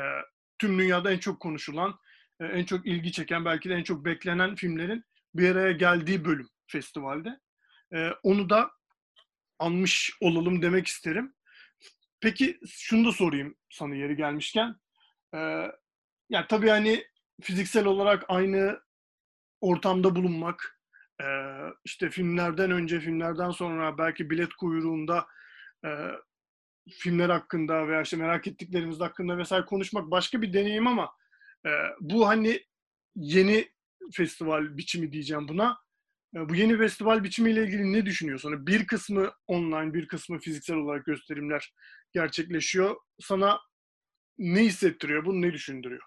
tüm 0.58 0.78
dünyada 0.78 1.12
en 1.12 1.18
çok 1.18 1.40
konuşulan, 1.40 1.98
e, 2.40 2.44
en 2.44 2.64
çok 2.64 2.86
ilgi 2.86 3.12
çeken, 3.12 3.44
belki 3.44 3.68
de 3.68 3.74
en 3.74 3.82
çok 3.82 4.04
beklenen 4.04 4.54
filmlerin 4.54 5.04
bir 5.34 5.50
araya 5.50 5.72
geldiği 5.72 6.24
bölüm 6.24 6.48
festivalde. 6.66 7.40
E, 7.94 8.10
onu 8.22 8.50
da 8.50 8.70
anmış 9.58 10.12
olalım 10.20 10.62
demek 10.62 10.86
isterim. 10.86 11.34
Peki 12.20 12.60
şunu 12.68 13.08
da 13.08 13.12
sorayım 13.12 13.56
sana 13.70 13.94
yeri 13.94 14.16
gelmişken. 14.16 14.76
Ee, 15.34 15.72
yani 16.30 16.46
tabii 16.48 16.68
hani 16.68 17.04
fiziksel 17.42 17.84
olarak 17.84 18.24
aynı 18.28 18.80
ortamda 19.60 20.16
bulunmak, 20.16 20.80
e, 21.22 21.26
işte 21.84 22.10
filmlerden 22.10 22.70
önce, 22.70 23.00
filmlerden 23.00 23.50
sonra 23.50 23.98
belki 23.98 24.30
bilet 24.30 24.54
kuyruğunda 24.54 25.26
filmler 26.90 27.30
hakkında 27.30 27.88
veya 27.88 28.02
işte 28.02 28.16
merak 28.16 28.46
ettiklerimiz 28.46 29.00
hakkında 29.00 29.38
vesaire 29.38 29.64
konuşmak 29.64 30.10
başka 30.10 30.42
bir 30.42 30.52
deneyim 30.52 30.86
ama 30.86 31.10
e, 31.66 31.70
bu 32.00 32.28
hani 32.28 32.60
yeni 33.16 33.68
festival 34.12 34.76
biçimi 34.76 35.12
diyeceğim 35.12 35.48
buna. 35.48 35.78
Bu 36.34 36.54
yeni 36.54 36.78
festival 36.78 37.24
biçimiyle 37.24 37.64
ilgili 37.64 37.92
ne 37.92 38.06
düşünüyorsun? 38.06 38.66
Bir 38.66 38.86
kısmı 38.86 39.32
online, 39.46 39.94
bir 39.94 40.08
kısmı 40.08 40.38
fiziksel 40.38 40.76
olarak 40.76 41.04
gösterimler 41.04 41.74
gerçekleşiyor. 42.12 42.96
Sana 43.20 43.60
ne 44.38 44.64
hissettiriyor? 44.64 45.24
Bunu 45.24 45.42
ne 45.42 45.52
düşündürüyor? 45.52 46.02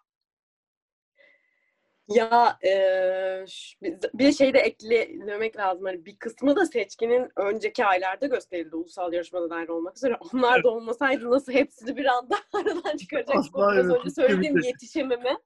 Ya 2.10 2.60
e, 2.66 2.72
bir 4.14 4.32
şey 4.32 4.54
de 4.54 4.60
eklemek 4.60 5.58
lazım. 5.58 5.86
Hani 5.86 6.06
bir 6.06 6.16
kısmı 6.16 6.56
da 6.56 6.66
seçkinin 6.66 7.30
önceki 7.36 7.86
aylarda 7.86 8.26
gösterildi 8.26 8.76
ulusal 8.76 9.14
yarışmada 9.14 9.50
dahil 9.50 9.68
olmak 9.68 9.98
üzere. 9.98 10.18
Onlar 10.34 10.56
evet. 10.56 10.64
da 10.64 10.70
olmasaydı 10.70 11.32
nasıl 11.32 11.52
hepsini 11.52 11.98
bir 11.98 12.06
anda 12.06 12.36
aradan 12.54 12.98
çıkaracak? 12.98 13.36
Biraz 13.56 13.90
önce 13.90 14.10
söylediğim 14.10 14.60
yetişememe 14.60 15.38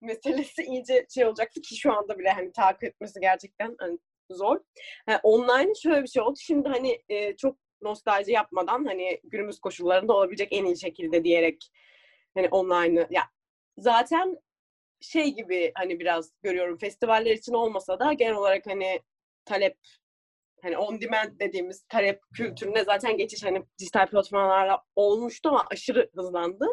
meselesi 0.00 0.62
iyice 0.62 1.06
şey 1.14 1.26
olacaktı 1.26 1.60
ki 1.60 1.76
şu 1.76 1.92
anda 1.92 2.18
bile 2.18 2.30
hani 2.30 2.52
takip 2.52 2.84
etmesi 2.84 3.20
gerçekten 3.20 3.76
hani 3.78 3.98
zor. 4.30 4.60
Yani 5.08 5.20
online 5.22 5.74
şöyle 5.82 6.02
bir 6.02 6.08
şey 6.08 6.22
oldu. 6.22 6.38
Şimdi 6.40 6.68
hani 6.68 7.02
e, 7.08 7.36
çok 7.36 7.56
nostalji 7.82 8.32
yapmadan 8.32 8.84
hani 8.84 9.20
günümüz 9.24 9.60
koşullarında 9.60 10.12
olabilecek 10.12 10.48
en 10.50 10.64
iyi 10.64 10.80
şekilde 10.80 11.24
diyerek 11.24 11.70
hani 12.34 12.48
online'ı 12.48 13.06
ya 13.10 13.22
zaten 13.78 14.38
şey 15.00 15.34
gibi 15.34 15.72
hani 15.74 16.00
biraz 16.00 16.32
görüyorum 16.42 16.78
festivaller 16.78 17.34
için 17.34 17.52
olmasa 17.52 17.98
da 17.98 18.12
genel 18.12 18.34
olarak 18.34 18.66
hani 18.66 19.00
talep 19.44 19.76
hani 20.62 20.78
on 20.78 21.00
demand 21.00 21.40
dediğimiz 21.40 21.84
talep 21.88 22.20
kültürüne 22.34 22.84
zaten 22.84 23.16
geçiş 23.16 23.44
hani 23.44 23.62
dijital 23.78 24.06
platformlarla 24.06 24.82
olmuştu 24.96 25.48
ama 25.48 25.64
aşırı 25.70 26.10
hızlandı. 26.14 26.66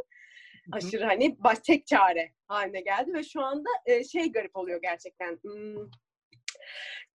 Aşırı 0.72 1.06
hani 1.06 1.36
baş 1.40 1.60
tek 1.60 1.88
çare 1.88 2.32
haline 2.48 2.82
geldi 2.82 3.14
ve 3.14 3.24
şu 3.24 3.42
anda 3.42 3.70
e, 3.86 4.04
şey 4.04 4.32
garip 4.32 4.56
oluyor 4.56 4.82
gerçekten. 4.82 5.40
Hmm, 5.42 5.90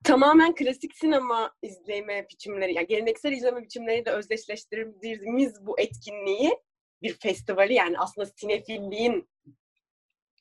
tamamen 0.03 0.55
klasik 0.55 0.95
sinema 0.95 1.55
izleme 1.61 2.27
biçimleri, 2.29 2.73
yani 2.73 2.87
geleneksel 2.87 3.31
izleme 3.31 3.61
biçimleriyle 3.61 4.11
özdeşleştirdiğimiz 4.11 5.65
bu 5.65 5.79
etkinliği 5.79 6.57
bir 7.01 7.13
festivali 7.13 7.73
yani 7.73 7.99
aslında 7.99 8.25
sinefilliğin 8.25 9.29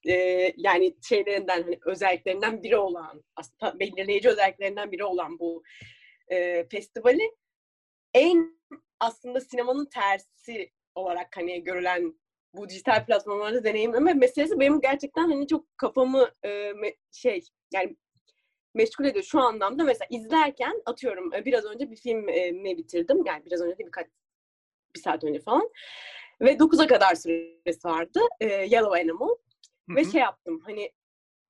e, 0.07 0.53
yani 0.57 0.97
şeylerinden 1.09 1.63
hani 1.63 1.79
özelliklerinden 1.87 2.63
biri 2.63 2.77
olan 2.77 3.25
aslında 3.37 3.79
belirleyici 3.81 4.29
özelliklerinden 4.29 4.93
biri 4.93 5.05
olan 5.05 5.39
bu 5.39 5.63
e, 6.29 6.69
festivali 6.69 7.31
en 8.15 8.61
aslında 9.01 9.41
sinemanın 9.41 9.89
tersi 9.95 10.71
olarak 10.95 11.37
hani 11.37 11.65
görülen 11.65 12.15
bu 12.55 12.69
dijital 12.69 13.07
platformlarda 13.07 13.65
deneyimleme 13.65 14.15
meselesi 14.15 14.61
benim 14.61 14.81
gerçekten 14.81 15.31
hani 15.31 15.47
çok 15.47 15.79
kafamı 15.79 16.31
e, 16.45 16.73
şey 17.13 17.41
yani 17.73 17.97
meşgul 18.75 19.05
ediyor 19.05 19.25
şu 19.25 19.41
anlamda. 19.41 19.85
Mesela 19.85 20.07
izlerken 20.11 20.83
atıyorum 20.87 21.33
biraz 21.45 21.65
önce 21.65 21.91
bir 21.91 21.97
film 21.97 22.19
mi 22.63 22.79
bitirdim. 22.79 23.25
Yani 23.27 23.45
biraz 23.45 23.61
önce 23.61 23.79
değil 23.79 23.87
birkaç 23.87 24.07
bir 24.95 25.01
saat 25.01 25.25
önce 25.25 25.41
falan. 25.41 25.71
Ve 26.41 26.53
9'a 26.53 26.87
kadar 26.87 27.15
süresi 27.15 27.89
vardı. 27.89 28.21
E, 28.41 28.47
Yellow 28.47 29.01
Animal. 29.01 29.29
Hı-hı. 29.89 29.97
Ve 29.97 30.05
şey 30.05 30.21
yaptım 30.21 30.61
hani 30.65 30.93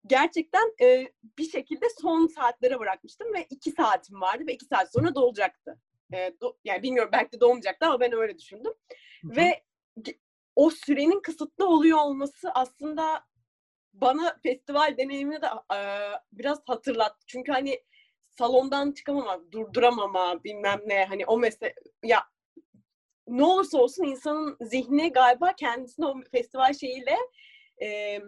gerçekten 0.06 0.74
e, 0.80 1.12
bir 1.38 1.50
şekilde 1.50 1.86
son 2.00 2.26
saatlere 2.26 2.80
bırakmıştım 2.80 3.34
ve 3.34 3.46
iki 3.50 3.70
saatim 3.70 4.20
vardı 4.20 4.44
ve 4.46 4.54
iki 4.54 4.64
saat 4.64 4.92
sonra 4.92 5.14
dolacaktı. 5.14 5.80
E, 6.12 6.32
do, 6.40 6.56
yani 6.64 6.82
bilmiyorum 6.82 7.10
belki 7.12 7.32
de 7.32 7.40
dolmayacaktı 7.40 7.86
ama 7.86 8.00
ben 8.00 8.12
öyle 8.12 8.38
düşündüm. 8.38 8.72
Hı-hı. 9.22 9.36
Ve 9.36 9.64
o 10.56 10.70
sürenin 10.70 11.20
kısıtlı 11.20 11.68
oluyor 11.68 11.98
olması 11.98 12.50
aslında 12.54 13.24
bana 13.92 14.36
festival 14.42 14.96
deneyimini 14.98 15.42
de 15.42 15.46
e, 15.74 15.78
biraz 16.32 16.62
hatırlattı. 16.66 17.26
Çünkü 17.26 17.52
hani 17.52 17.80
salondan 18.28 18.92
çıkamama, 18.92 19.52
durduramama 19.52 20.44
bilmem 20.44 20.80
ne 20.86 21.04
hani 21.04 21.26
o 21.26 21.38
mesele 21.38 21.74
ya 22.02 22.24
ne 23.28 23.44
olursa 23.44 23.78
olsun 23.78 24.04
insanın 24.04 24.56
zihni 24.60 25.12
galiba 25.12 25.52
kendisini 25.52 26.06
o 26.06 26.14
festival 26.32 26.74
şeyiyle 26.74 27.16
e, 27.82 28.20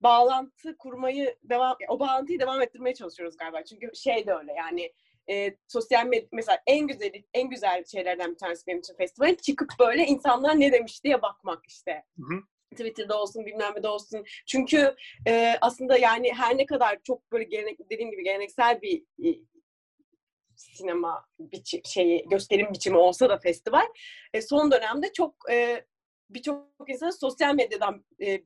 bağlantı 0.00 0.76
kurmayı 0.78 1.36
devam 1.42 1.76
o 1.88 2.00
bağlantıyı 2.00 2.40
devam 2.40 2.62
ettirmeye 2.62 2.94
çalışıyoruz 2.94 3.36
galiba. 3.36 3.64
Çünkü 3.64 3.90
şey 3.94 4.26
de 4.26 4.34
öyle 4.34 4.52
yani 4.52 4.92
e, 5.30 5.56
sosyal 5.68 6.06
medya 6.06 6.28
mesela 6.32 6.58
en 6.66 6.86
güzel 6.86 7.12
en 7.34 7.50
güzel 7.50 7.84
şeylerden 7.84 8.32
bir 8.32 8.38
tanesi 8.38 8.66
benim 8.66 8.78
için 8.78 8.94
festival 8.94 9.36
çıkıp 9.36 9.68
böyle 9.80 10.04
insanlar 10.04 10.60
ne 10.60 10.72
demiş 10.72 11.04
diye 11.04 11.22
bakmak 11.22 11.66
işte. 11.66 12.04
Hı 12.16 12.22
hı. 12.22 12.40
Twitter'da 12.70 13.22
olsun 13.22 13.46
bilmem 13.46 13.72
ne 13.76 13.82
de 13.82 13.88
olsun. 13.88 14.24
Çünkü 14.46 14.94
e, 15.28 15.54
aslında 15.60 15.98
yani 15.98 16.32
her 16.32 16.58
ne 16.58 16.66
kadar 16.66 16.98
çok 17.02 17.32
böyle 17.32 17.44
gelenek, 17.44 17.90
dediğim 17.90 18.10
gibi 18.10 18.24
geleneksel 18.24 18.82
bir 18.82 19.04
e, 19.24 19.38
sinema 20.56 21.24
biçim, 21.38 21.80
şeyi 21.84 22.28
gösterim 22.28 22.68
biçimi 22.72 22.96
olsa 22.96 23.28
da 23.28 23.38
festival 23.38 23.86
e, 24.34 24.42
son 24.42 24.72
dönemde 24.72 25.12
çok 25.12 25.50
e, 25.50 25.84
birçok 26.30 26.66
insan 26.88 27.10
sosyal 27.10 27.54
medyadan 27.54 28.04
e, 28.22 28.42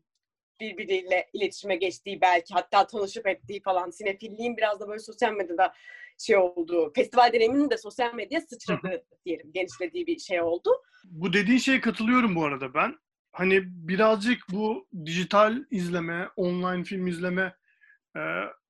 birbiriyle 0.60 1.30
iletişime 1.32 1.76
geçtiği 1.76 2.20
belki 2.20 2.54
hatta 2.54 2.86
tanışıp 2.86 3.26
ettiği 3.26 3.62
falan 3.62 3.90
sinefilliğin 3.90 4.56
biraz 4.56 4.80
da 4.80 4.88
böyle 4.88 4.98
sosyal 4.98 5.32
medyada 5.32 5.74
şey 6.18 6.36
oldu. 6.36 6.92
Festival 6.94 7.32
deneyiminin 7.32 7.70
de 7.70 7.78
sosyal 7.78 8.14
medya 8.14 8.40
sıçradı 8.40 9.04
diyelim. 9.24 9.52
Genişlediği 9.52 10.06
bir 10.06 10.18
şey 10.18 10.42
oldu. 10.42 10.70
Bu 11.04 11.32
dediğin 11.32 11.58
şeye 11.58 11.80
katılıyorum 11.80 12.34
bu 12.34 12.44
arada 12.44 12.74
ben. 12.74 12.98
Hani 13.32 13.62
birazcık 13.64 14.42
bu 14.52 14.88
dijital 15.04 15.64
izleme, 15.70 16.28
online 16.36 16.84
film 16.84 17.06
izleme 17.06 17.56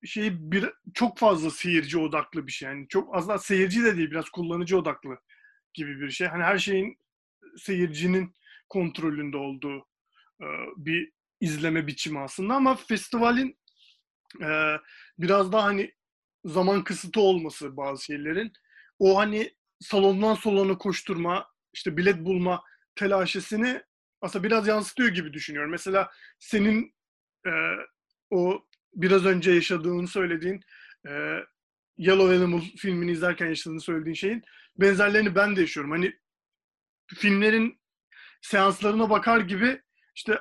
şey 0.05 0.31
bir 0.53 0.71
çok 0.95 1.19
fazla 1.19 1.51
seyirci 1.51 1.99
odaklı 1.99 2.47
bir 2.47 2.53
şey. 2.53 2.69
Yani 2.69 2.89
çok 2.89 3.17
aslında 3.17 3.39
seyirci 3.39 3.85
de 3.85 3.97
değil, 3.97 4.11
biraz 4.11 4.31
kullanıcı 4.31 4.79
odaklı 4.79 5.19
gibi 5.75 6.01
bir 6.01 6.11
şey. 6.11 6.27
Hani 6.27 6.43
her 6.43 6.59
şeyin 6.59 6.99
seyircinin 7.57 8.35
kontrolünde 8.69 9.37
olduğu 9.37 9.87
bir 10.77 11.13
izleme 11.41 11.87
biçimi 11.87 12.21
aslında 12.21 12.55
ama 12.55 12.77
festivalin 12.77 13.59
biraz 15.19 15.53
daha 15.53 15.65
hani 15.65 15.95
zaman 16.45 16.85
kısıtı 16.85 17.21
olması 17.21 17.77
bazı 17.77 18.05
şeylerin 18.05 18.53
o 18.99 19.19
hani 19.19 19.55
salondan 19.81 20.35
salona 20.35 20.79
koşturma, 20.79 21.47
işte 21.73 21.97
bilet 21.97 22.25
bulma 22.25 22.63
telaşesini 22.95 23.83
aslında 24.21 24.45
biraz 24.45 24.69
yansıtıyor 24.69 25.09
gibi 25.09 25.33
düşünüyorum. 25.33 25.71
Mesela 25.71 26.11
senin 26.39 26.95
e, 27.47 27.51
o 28.31 28.67
biraz 28.95 29.27
önce 29.27 29.53
yaşadığını 29.53 30.09
söylediğin 30.09 30.61
e, 31.09 31.11
Yellow 31.99 32.37
Animal 32.37 32.61
filmini 32.61 33.11
izlerken 33.11 33.47
yaşadığını 33.47 33.81
söylediğin 33.81 34.15
şeyin 34.15 34.43
benzerlerini 34.77 35.35
ben 35.35 35.57
de 35.57 35.61
yaşıyorum. 35.61 35.91
Hani 35.91 36.19
filmlerin 37.15 37.81
seanslarına 38.43 39.11
bakar 39.11 39.41
gibi 39.41 39.83
işte 40.17 40.39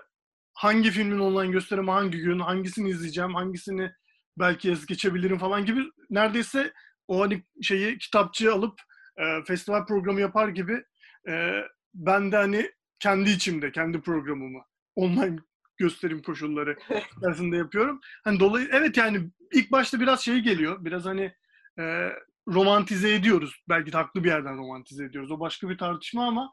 hangi 0.59 0.91
filmin 0.91 1.19
online 1.19 1.51
gösterimi 1.51 1.91
hangi 1.91 2.17
gün, 2.17 2.39
hangisini 2.39 2.89
izleyeceğim, 2.89 3.35
hangisini 3.35 3.91
belki 4.39 4.71
es 4.71 4.85
geçebilirim 4.85 5.37
falan 5.37 5.65
gibi 5.65 5.83
neredeyse 6.09 6.73
o 7.07 7.21
hani 7.21 7.43
şeyi 7.61 7.97
kitapçıya 7.97 8.53
alıp 8.53 8.79
e, 9.17 9.43
festival 9.47 9.85
programı 9.85 10.21
yapar 10.21 10.47
gibi 10.47 10.83
e, 11.29 11.61
ben 11.93 12.31
de 12.31 12.35
hani 12.37 12.71
kendi 12.99 13.29
içimde, 13.29 13.71
kendi 13.71 14.01
programımı 14.01 14.61
online 14.95 15.39
gösterim 15.77 16.21
koşulları 16.21 16.77
içerisinde 17.17 17.57
yapıyorum. 17.57 17.99
Hani 18.23 18.39
dolayı 18.39 18.69
evet 18.71 18.97
yani 18.97 19.31
ilk 19.53 19.71
başta 19.71 19.99
biraz 19.99 20.21
şey 20.21 20.39
geliyor. 20.39 20.85
Biraz 20.85 21.05
hani 21.05 21.33
e, 21.79 22.09
romantize 22.47 23.13
ediyoruz. 23.13 23.63
Belki 23.69 23.93
de 23.93 23.97
haklı 23.97 24.23
bir 24.23 24.29
yerden 24.29 24.57
romantize 24.57 25.05
ediyoruz. 25.05 25.31
O 25.31 25.39
başka 25.39 25.69
bir 25.69 25.77
tartışma 25.77 26.27
ama 26.27 26.51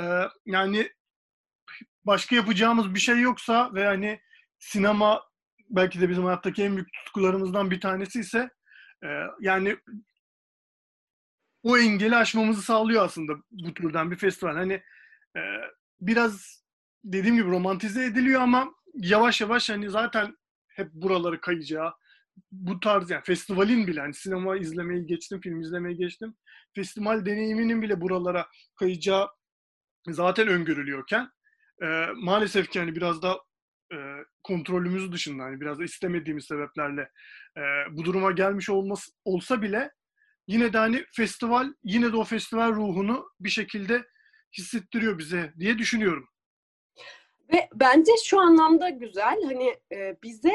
e, 0.00 0.04
yani 0.46 0.88
başka 2.04 2.36
yapacağımız 2.36 2.94
bir 2.94 3.00
şey 3.00 3.20
yoksa 3.20 3.74
ve 3.74 3.86
hani 3.86 4.20
sinema 4.58 5.22
belki 5.70 6.00
de 6.00 6.08
bizim 6.08 6.24
hayattaki 6.24 6.62
en 6.62 6.76
büyük 6.76 6.92
tutkularımızdan 6.92 7.70
bir 7.70 7.80
tanesi 7.80 8.20
ise 8.20 8.50
e, 9.04 9.08
yani 9.40 9.76
o 11.62 11.78
engeli 11.78 12.16
aşmamızı 12.16 12.62
sağlıyor 12.62 13.04
aslında 13.04 13.32
bu 13.50 13.74
türden 13.74 14.10
bir 14.10 14.16
festival. 14.16 14.54
Hani 14.54 14.82
e, 15.36 15.40
biraz 16.00 16.62
dediğim 17.04 17.36
gibi 17.36 17.48
romantize 17.48 18.04
ediliyor 18.04 18.40
ama 18.40 18.74
yavaş 18.94 19.40
yavaş 19.40 19.70
hani 19.70 19.90
zaten 19.90 20.36
hep 20.68 20.92
buraları 20.92 21.40
kayacağı 21.40 21.92
bu 22.52 22.80
tarz 22.80 23.10
yani 23.10 23.22
festivalin 23.24 23.86
bile 23.86 24.00
hani 24.00 24.14
sinema 24.14 24.56
izlemeyi 24.56 25.06
geçtim, 25.06 25.40
film 25.40 25.60
izlemeyi 25.60 25.96
geçtim. 25.96 26.34
Festival 26.74 27.26
deneyiminin 27.26 27.82
bile 27.82 28.00
buralara 28.00 28.46
kayacağı 28.74 29.28
zaten 30.08 30.48
öngörülüyorken 30.48 31.30
e, 31.82 32.06
maalesef 32.14 32.70
ki 32.70 32.78
hani 32.78 32.96
biraz 32.96 33.22
da 33.22 33.40
e, 33.92 33.96
kontrolümüz 34.42 35.12
dışında 35.12 35.42
hani 35.42 35.60
biraz 35.60 35.78
da 35.78 35.84
istemediğimiz 35.84 36.44
sebeplerle 36.44 37.08
e, 37.56 37.62
bu 37.90 38.04
duruma 38.04 38.32
gelmiş 38.32 38.70
olması 38.70 39.12
olsa 39.24 39.62
bile 39.62 39.90
yine 40.46 40.72
de 40.72 40.78
hani 40.78 41.04
festival 41.12 41.66
yine 41.84 42.12
de 42.12 42.16
o 42.16 42.24
festival 42.24 42.72
ruhunu 42.72 43.28
bir 43.40 43.50
şekilde 43.50 44.04
hissettiriyor 44.58 45.18
bize 45.18 45.52
diye 45.58 45.78
düşünüyorum. 45.78 46.28
Ve 47.52 47.68
bence 47.74 48.12
şu 48.24 48.40
anlamda 48.40 48.88
güzel 48.88 49.42
hani 49.44 49.76
e, 49.92 50.16
bize 50.22 50.52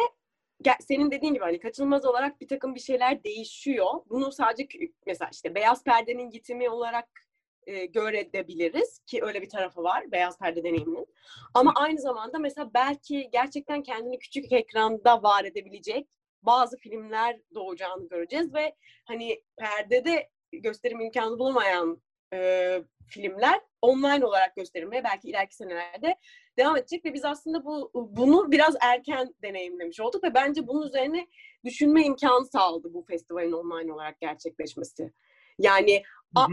senin 0.80 1.12
dediğin 1.12 1.34
gibi 1.34 1.44
hani 1.44 1.60
kaçınılmaz 1.60 2.06
olarak 2.06 2.42
bir 2.42 2.48
takım 2.48 2.76
bir 2.76 2.80
şeyler 2.80 3.24
değişiyor. 3.24 3.94
Bunu 4.10 4.32
sadece 4.32 4.68
mesela 5.06 5.30
işte 5.34 5.56
beyaz 5.56 5.84
perdenin 5.84 6.30
gitimi 6.30 6.70
olarak 6.70 7.27
e, 7.67 7.86
görebiliriz 7.86 8.99
ki 8.99 9.23
öyle 9.23 9.41
bir 9.41 9.49
tarafı 9.49 9.84
var 9.84 10.12
beyaz 10.12 10.39
perde 10.39 10.63
deneyiminin. 10.63 11.08
Ama 11.53 11.73
aynı 11.75 11.99
zamanda 11.99 12.39
mesela 12.39 12.71
belki 12.73 13.30
gerçekten 13.32 13.84
kendini 13.84 14.19
küçük 14.19 14.51
ekranda 14.51 15.23
var 15.23 15.43
edebilecek 15.43 16.08
bazı 16.41 16.77
filmler 16.77 17.39
doğacağını 17.56 18.10
göreceğiz 18.10 18.53
ve 18.53 18.75
hani 19.06 19.43
perdede 19.58 20.30
gösterim 20.51 20.99
imkanı 21.01 21.39
bulunmayan 21.39 22.01
e, 22.34 22.82
filmler 23.08 23.62
online 23.82 24.25
olarak 24.25 24.56
gösterilmeye 24.56 25.03
belki 25.03 25.30
ileriki 25.30 25.56
senelerde 25.56 26.15
devam 26.58 26.77
edecek 26.77 27.06
ve 27.06 27.13
biz 27.13 27.25
aslında 27.25 27.65
bu 27.65 27.91
bunu 27.93 28.51
biraz 28.51 28.75
erken 28.82 29.36
deneyimlemiş 29.41 29.99
olduk 29.99 30.23
ve 30.23 30.34
bence 30.34 30.67
bunun 30.67 30.88
üzerine 30.88 31.27
düşünme 31.65 32.03
imkanı 32.03 32.45
sağladı 32.45 32.93
bu 32.93 33.06
festivalin 33.08 33.51
online 33.51 33.93
olarak 33.93 34.19
gerçekleşmesi. 34.19 35.13
Yani 35.60 36.03
a, 36.36 36.47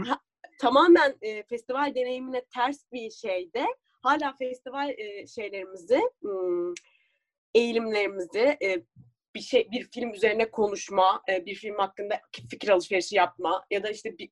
tamamen 0.59 1.15
e, 1.21 1.43
festival 1.43 1.95
deneyimine 1.95 2.45
ters 2.55 2.91
bir 2.91 3.11
şeyde 3.11 3.65
hala 4.01 4.35
festival 4.39 4.89
e, 4.89 5.27
şeylerimizi 5.27 6.01
eğilimlerimizi 7.53 8.57
e, 8.63 8.83
bir 9.35 9.39
şey 9.39 9.71
bir 9.71 9.89
film 9.91 10.13
üzerine 10.13 10.51
konuşma, 10.51 11.21
e, 11.29 11.45
bir 11.45 11.55
film 11.55 11.75
hakkında 11.77 12.21
fikir 12.49 12.69
alışverişi 12.69 13.15
yapma 13.15 13.65
ya 13.71 13.83
da 13.83 13.89
işte 13.89 14.17
bir 14.17 14.29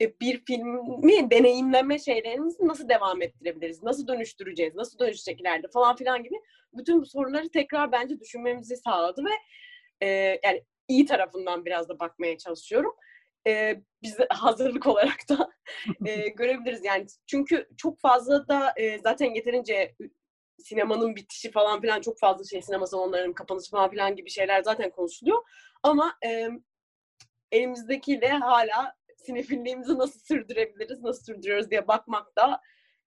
e, 0.00 0.20
bir 0.20 0.44
filmi 0.46 1.30
deneyimleme 1.30 1.98
şeylerimizi 1.98 2.66
nasıl 2.66 2.88
devam 2.88 3.22
ettirebiliriz? 3.22 3.82
Nasıl 3.82 4.08
dönüştüreceğiz? 4.08 4.74
Nasıl 4.74 4.98
dönüşecek 4.98 5.40
ileride 5.40 5.68
falan 5.68 5.96
filan 5.96 6.22
gibi 6.22 6.34
bütün 6.72 7.00
bu 7.00 7.06
soruları 7.06 7.48
tekrar 7.48 7.92
bence 7.92 8.20
düşünmemizi 8.20 8.76
sağladı 8.76 9.24
ve 9.24 9.30
e, 10.06 10.40
yani 10.44 10.62
iyi 10.88 11.06
tarafından 11.06 11.64
biraz 11.64 11.88
da 11.88 11.98
bakmaya 11.98 12.38
çalışıyorum. 12.38 12.94
E, 13.46 13.82
biz 14.02 14.16
hazırlık 14.30 14.86
olarak 14.86 15.28
da 15.28 15.50
e, 16.06 16.28
görebiliriz 16.36 16.84
yani 16.84 17.06
çünkü 17.26 17.68
çok 17.76 18.00
fazla 18.00 18.48
da 18.48 18.72
e, 18.76 18.98
zaten 18.98 19.34
yeterince 19.34 19.96
sinemanın 20.58 21.16
bitişi 21.16 21.50
falan 21.50 21.80
filan 21.80 22.00
çok 22.00 22.18
fazla 22.18 22.44
şey 22.44 22.62
sinema 22.62 22.86
salonlarının 22.86 23.32
kapanışı 23.32 23.70
falan 23.70 23.90
filan 23.90 24.16
gibi 24.16 24.30
şeyler 24.30 24.62
zaten 24.62 24.90
konuşuluyor 24.90 25.42
ama 25.82 26.18
e, 26.26 26.48
elimizdekiyle 27.52 28.28
hala 28.28 28.94
sinefilliğimizi 29.16 29.98
nasıl 29.98 30.20
sürdürebiliriz, 30.20 31.02
nasıl 31.02 31.24
sürdürüyoruz 31.24 31.70
diye 31.70 31.88
bakmak 31.88 32.36
da 32.36 32.60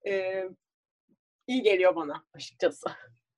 e, 0.06 0.44
iyi 1.46 1.62
geliyor 1.62 1.96
bana 1.96 2.24
açıkçası. 2.34 2.90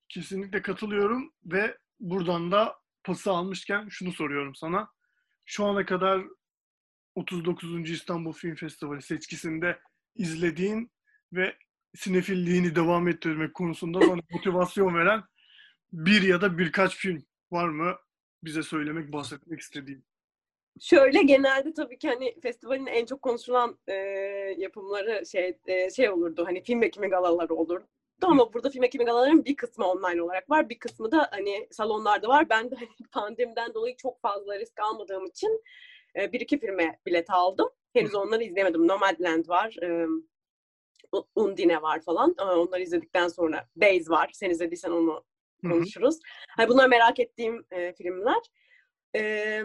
Kesinlikle 0.09 0.61
katılıyorum 0.61 1.33
ve 1.45 1.77
buradan 1.99 2.51
da 2.51 2.75
pası 3.03 3.31
almışken 3.31 3.87
şunu 3.89 4.11
soruyorum 4.11 4.55
sana. 4.55 4.89
Şu 5.45 5.65
ana 5.65 5.85
kadar 5.85 6.21
39. 7.15 7.89
İstanbul 7.89 8.33
Film 8.33 8.55
Festivali 8.55 9.01
seçkisinde 9.01 9.79
izlediğin 10.15 10.91
ve 11.33 11.55
sinefilliğini 11.95 12.75
devam 12.75 13.07
ettirmek 13.07 13.53
konusunda 13.53 14.01
sana 14.01 14.21
motivasyon 14.31 14.95
veren 14.95 15.23
bir 15.93 16.21
ya 16.21 16.41
da 16.41 16.57
birkaç 16.57 16.95
film 16.95 17.25
var 17.51 17.69
mı 17.69 17.95
bize 18.43 18.63
söylemek, 18.63 19.13
bahsetmek 19.13 19.59
istediğin? 19.59 20.05
Şöyle 20.79 21.23
genelde 21.23 21.73
tabii 21.73 21.97
ki 21.97 22.09
hani 22.09 22.39
festivalin 22.41 22.85
en 22.85 23.05
çok 23.05 23.21
konuşulan 23.21 23.77
e, 23.87 23.93
yapımları 24.57 25.25
şey 25.25 25.57
e, 25.67 25.91
şey 25.91 26.09
olurdu 26.09 26.45
hani 26.45 26.63
film 26.63 26.83
ekimi 26.83 27.07
galaları 27.07 27.53
olurdu. 27.55 27.87
Ama 28.21 28.53
burada 28.53 28.69
film 28.69 28.83
ekimi 28.83 29.05
galaların 29.05 29.45
bir 29.45 29.55
kısmı 29.55 29.85
online 29.85 30.21
olarak 30.21 30.49
var. 30.49 30.69
Bir 30.69 30.79
kısmı 30.79 31.11
da 31.11 31.29
hani 31.31 31.67
salonlarda 31.71 32.27
var. 32.27 32.49
Ben 32.49 32.71
de 32.71 32.75
hani 32.75 32.89
pandemiden 33.11 33.73
dolayı 33.73 33.95
çok 33.97 34.21
fazla 34.21 34.59
risk 34.59 34.79
almadığım 34.79 35.25
için 35.25 35.61
bir 36.15 36.39
iki 36.39 36.59
filme 36.59 36.99
bilet 37.05 37.29
aldım. 37.29 37.69
Henüz 37.93 38.15
onları 38.15 38.43
izlemedim. 38.43 38.87
Nomadland 38.87 39.49
var. 39.49 39.75
E, 39.83 40.07
Undine 41.35 41.81
var 41.81 42.01
falan. 42.01 42.35
Onları 42.39 42.81
izledikten 42.81 43.27
sonra 43.27 43.67
Days 43.81 44.09
var. 44.09 44.29
Sen 44.33 44.49
izlediysen 44.49 44.91
onu 44.91 45.23
konuşuruz. 45.61 46.19
Hani 46.49 46.69
bunlar 46.69 46.87
merak 46.87 47.19
ettiğim 47.19 47.65
e, 47.71 47.93
filmler. 47.93 48.41
E, 49.15 49.63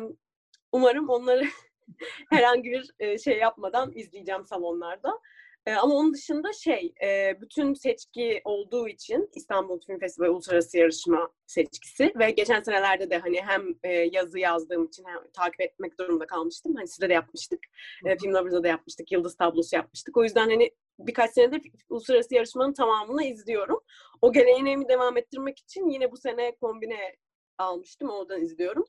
umarım 0.73 1.09
onları 1.09 1.45
herhangi 2.31 2.71
bir 2.71 2.91
e, 2.99 3.19
şey 3.19 3.39
yapmadan 3.39 3.93
izleyeceğim 3.95 4.45
salonlarda. 4.45 5.21
E, 5.69 5.75
ama 5.75 5.95
onun 5.95 6.15
dışında 6.15 6.53
şey, 6.53 6.93
e, 7.03 7.41
bütün 7.41 7.75
seçki 7.75 8.41
olduğu 8.45 8.89
için 8.89 9.31
İstanbul 9.35 9.81
Film 9.81 9.99
Festivali 9.99 10.31
Uluslararası 10.31 10.79
Yarışma 10.79 11.29
seçkisi 11.47 12.13
ve 12.19 12.31
geçen 12.31 12.63
senelerde 12.63 13.11
de 13.11 13.19
hani 13.19 13.41
hem 13.43 13.63
e, 13.83 13.93
yazı 13.93 14.39
yazdığım 14.39 14.85
için 14.85 15.05
hem 15.05 15.31
takip 15.33 15.61
etmek 15.61 15.99
durumunda 15.99 16.27
kalmıştım. 16.27 16.75
Hani 16.77 16.89
sizde 16.89 17.09
de 17.09 17.13
yapmıştık. 17.13 17.61
E, 18.05 18.17
Film 18.17 18.35
Lovers'da 18.35 18.63
da 18.63 18.69
yapmıştık. 18.69 19.13
Yıldız 19.13 19.37
tablosu 19.37 19.77
yapmıştık. 19.77 20.17
O 20.17 20.25
yüzden 20.25 20.51
hani 20.51 20.71
birkaç 20.99 21.31
senedir 21.31 21.63
uluslararası 21.89 22.35
yarışmanın 22.35 22.73
tamamını 22.73 23.25
izliyorum. 23.25 23.81
O 24.23 24.33
geleneğimi 24.33 24.89
devam 24.89 25.17
ettirmek 25.17 25.59
için 25.59 25.89
yine 25.89 26.13
bu 26.13 26.17
sene 26.17 26.57
kombine 26.61 27.17
almıştım. 27.59 28.11
Oradan 28.11 28.43
izliyorum. 28.43 28.85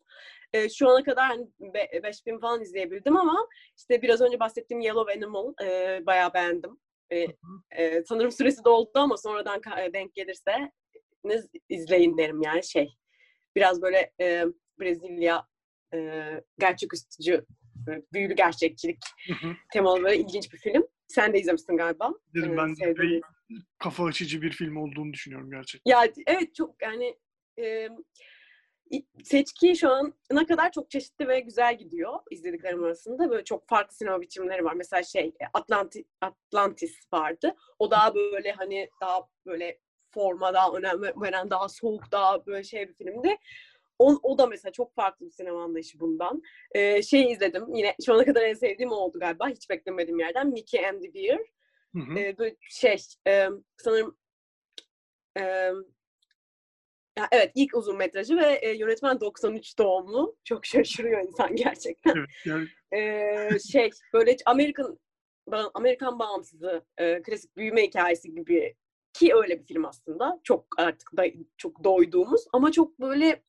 E, 0.53 0.69
şu 0.69 0.89
ana 0.89 1.03
kadar 1.03 1.25
hani 1.25 1.47
5 2.03 2.23
film 2.23 2.39
falan 2.39 2.61
izleyebildim 2.61 3.17
ama 3.17 3.47
işte 3.77 4.01
biraz 4.01 4.21
önce 4.21 4.39
bahsettiğim 4.39 4.81
Yellow 4.81 5.13
Animal 5.13 5.53
e, 5.63 5.99
bayağı 6.05 6.33
beğendim. 6.33 6.79
E, 7.11 7.27
e, 7.71 8.03
sanırım 8.03 8.31
süresi 8.31 8.65
doldu 8.65 8.91
ama 8.93 9.17
sonradan 9.17 9.61
denk 9.93 10.13
gelirse 10.15 10.71
izleyin 11.69 12.17
derim 12.17 12.41
yani 12.41 12.63
şey. 12.63 12.89
Biraz 13.55 13.81
böyle 13.81 14.13
e, 14.21 14.45
Brezilya 14.79 15.47
e, 15.93 16.29
gerçeküstücü 16.59 17.45
büyülü 18.13 18.35
gerçekçilik 18.35 18.97
temalı 19.73 20.03
böyle 20.03 20.17
ilginç 20.17 20.53
bir 20.53 20.57
film. 20.57 20.87
Sen 21.07 21.33
de 21.33 21.39
izlemişsin 21.39 21.77
galiba. 21.77 22.13
Dedim 22.35 22.57
ben 22.57 22.75
de 22.75 23.21
kafa 23.79 24.05
açıcı 24.05 24.41
bir 24.41 24.51
film 24.51 24.77
olduğunu 24.77 25.13
düşünüyorum 25.13 25.51
gerçekten. 25.51 25.91
Ya 25.91 26.07
evet 26.27 26.55
çok 26.55 26.81
yani 26.81 27.17
e, 27.59 27.89
seçki 29.23 29.75
şu 29.75 29.89
ana 30.31 30.45
kadar 30.47 30.71
çok 30.71 30.91
çeşitli 30.91 31.27
ve 31.27 31.39
güzel 31.39 31.77
gidiyor 31.77 32.19
izlediklerim 32.31 32.83
arasında. 32.83 33.29
Böyle 33.29 33.43
çok 33.43 33.67
farklı 33.67 33.95
sinema 33.95 34.21
biçimleri 34.21 34.65
var. 34.65 34.73
Mesela 34.73 35.03
şey 35.03 35.33
Atlantis, 35.53 36.05
Atlantis 36.21 37.13
vardı. 37.13 37.55
O 37.79 37.91
daha 37.91 38.15
böyle 38.15 38.51
hani 38.51 38.89
daha 39.01 39.27
böyle 39.45 39.79
forma 40.11 40.53
daha 40.53 40.71
önem 40.71 41.01
veren 41.01 41.49
daha 41.49 41.69
soğuk 41.69 42.11
daha 42.11 42.45
böyle 42.45 42.63
şey 42.63 42.87
bir 42.87 42.93
filmdi. 42.93 43.37
O, 43.99 44.19
o 44.23 44.37
da 44.37 44.47
mesela 44.47 44.71
çok 44.71 44.95
farklı 44.95 45.25
bir 45.25 45.31
sinema 45.31 45.63
anlayışı 45.63 45.99
bundan. 45.99 46.41
Ee, 46.71 47.01
şey 47.01 47.31
izledim 47.31 47.73
yine 47.73 47.95
şu 48.05 48.13
ana 48.13 48.25
kadar 48.25 48.41
en 48.41 48.53
sevdiğim 48.53 48.91
oldu 48.91 49.19
galiba. 49.19 49.49
Hiç 49.49 49.69
beklemediğim 49.69 50.19
yerden. 50.19 50.47
Mickey 50.47 50.87
and 50.87 51.01
the 51.01 51.13
Bear. 51.13 51.39
Hı 51.95 51.99
hı. 51.99 52.19
Ee, 52.19 52.37
böyle 52.37 52.55
şey 52.69 52.97
e, 53.27 53.47
sanırım 53.77 54.17
e, 55.39 55.71
evet 57.31 57.51
ilk 57.55 57.77
uzun 57.77 57.97
metrajı 57.97 58.37
ve 58.37 58.59
e, 58.61 58.77
yönetmen 58.77 59.19
93 59.19 59.77
doğumlu. 59.77 60.37
Çok 60.43 60.65
şaşırıyor 60.65 61.21
insan 61.21 61.55
gerçekten. 61.55 62.13
Evet, 62.17 62.29
yani... 62.45 62.67
e, 62.91 63.59
şey 63.71 63.89
böyle 64.13 64.35
Amerikan 64.45 64.99
Amerikan 65.73 66.19
bağımsızı 66.19 66.85
e, 66.97 67.21
klasik 67.21 67.57
büyüme 67.57 67.83
hikayesi 67.83 68.31
gibi 68.31 68.75
ki 69.13 69.35
öyle 69.35 69.59
bir 69.59 69.65
film 69.65 69.85
aslında. 69.85 70.39
Çok 70.43 70.65
artık 70.77 71.17
da, 71.17 71.23
çok 71.57 71.83
doyduğumuz 71.83 72.45
ama 72.53 72.71
çok 72.71 72.99
böyle 72.99 73.43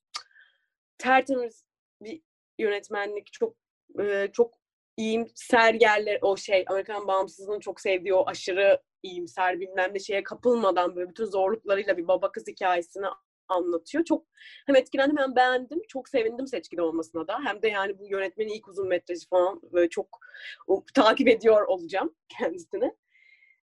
tertemiz 0.98 1.64
bir 2.02 2.22
yönetmenlik 2.58 3.32
çok 3.32 3.56
e, 4.00 4.28
çok 4.32 4.54
iyimser 4.96 5.74
yerler 5.74 6.18
o 6.22 6.36
şey 6.36 6.64
Amerikan 6.68 7.06
bağımsızlığını 7.06 7.60
çok 7.60 7.80
sevdiği 7.80 8.14
o 8.14 8.26
aşırı 8.26 8.82
iyimser 9.02 9.60
bilmem 9.60 9.94
ne 9.94 9.98
şeye 9.98 10.22
kapılmadan 10.22 10.96
böyle 10.96 11.10
bütün 11.10 11.24
zorluklarıyla 11.24 11.96
bir 11.96 12.08
baba 12.08 12.32
kız 12.32 12.46
hikayesini 12.48 13.06
anlatıyor. 13.50 14.04
Çok 14.04 14.26
hem 14.66 14.76
etkilendim 14.76 15.18
hem 15.18 15.36
beğendim. 15.36 15.82
Çok 15.88 16.08
sevindim 16.08 16.46
seçkide 16.46 16.82
olmasına 16.82 17.28
da. 17.28 17.38
Hem 17.44 17.62
de 17.62 17.68
yani 17.68 17.98
bu 17.98 18.08
yönetmenin 18.08 18.52
ilk 18.52 18.68
uzun 18.68 18.88
metrajı 18.88 19.28
falan 19.28 19.60
böyle 19.72 19.88
çok 19.88 20.18
o, 20.66 20.84
takip 20.94 21.28
ediyor 21.28 21.66
olacağım 21.66 22.14
kendisini. 22.38 22.94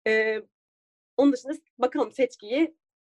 Ee, 0.06 0.42
onun 1.16 1.32
dışında 1.32 1.52
bakalım 1.78 2.12
seçkiyi 2.12 2.76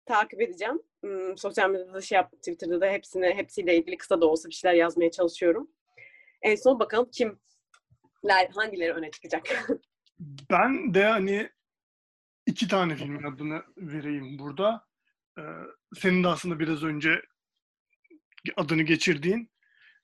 takip 0.06 0.40
edeceğim. 0.40 0.82
Hmm, 1.00 1.38
sosyal 1.38 1.70
medyada 1.70 2.00
şey 2.00 2.16
yap, 2.16 2.32
Twitter'da 2.32 2.80
da 2.80 2.86
hepsine 2.86 3.34
hepsiyle 3.34 3.76
ilgili 3.76 3.96
kısa 3.96 4.20
da 4.20 4.26
olsa 4.26 4.48
bir 4.48 4.54
şeyler 4.54 4.74
yazmaya 4.74 5.10
çalışıyorum. 5.10 5.70
En 6.42 6.54
son 6.54 6.78
bakalım 6.78 7.10
kimler 7.10 8.48
hangileri 8.54 8.92
öne 8.92 9.10
çıkacak. 9.10 9.42
ben 10.50 10.94
de 10.94 11.04
hani 11.04 11.50
iki 12.46 12.68
tane 12.68 12.96
filmin 12.96 13.22
adını 13.22 13.62
vereyim 13.76 14.38
burada. 14.38 14.86
Ee, 15.38 15.42
senin 15.94 16.24
de 16.24 16.28
aslında 16.28 16.58
biraz 16.58 16.82
önce 16.84 17.22
adını 18.56 18.82
geçirdiğin 18.82 19.50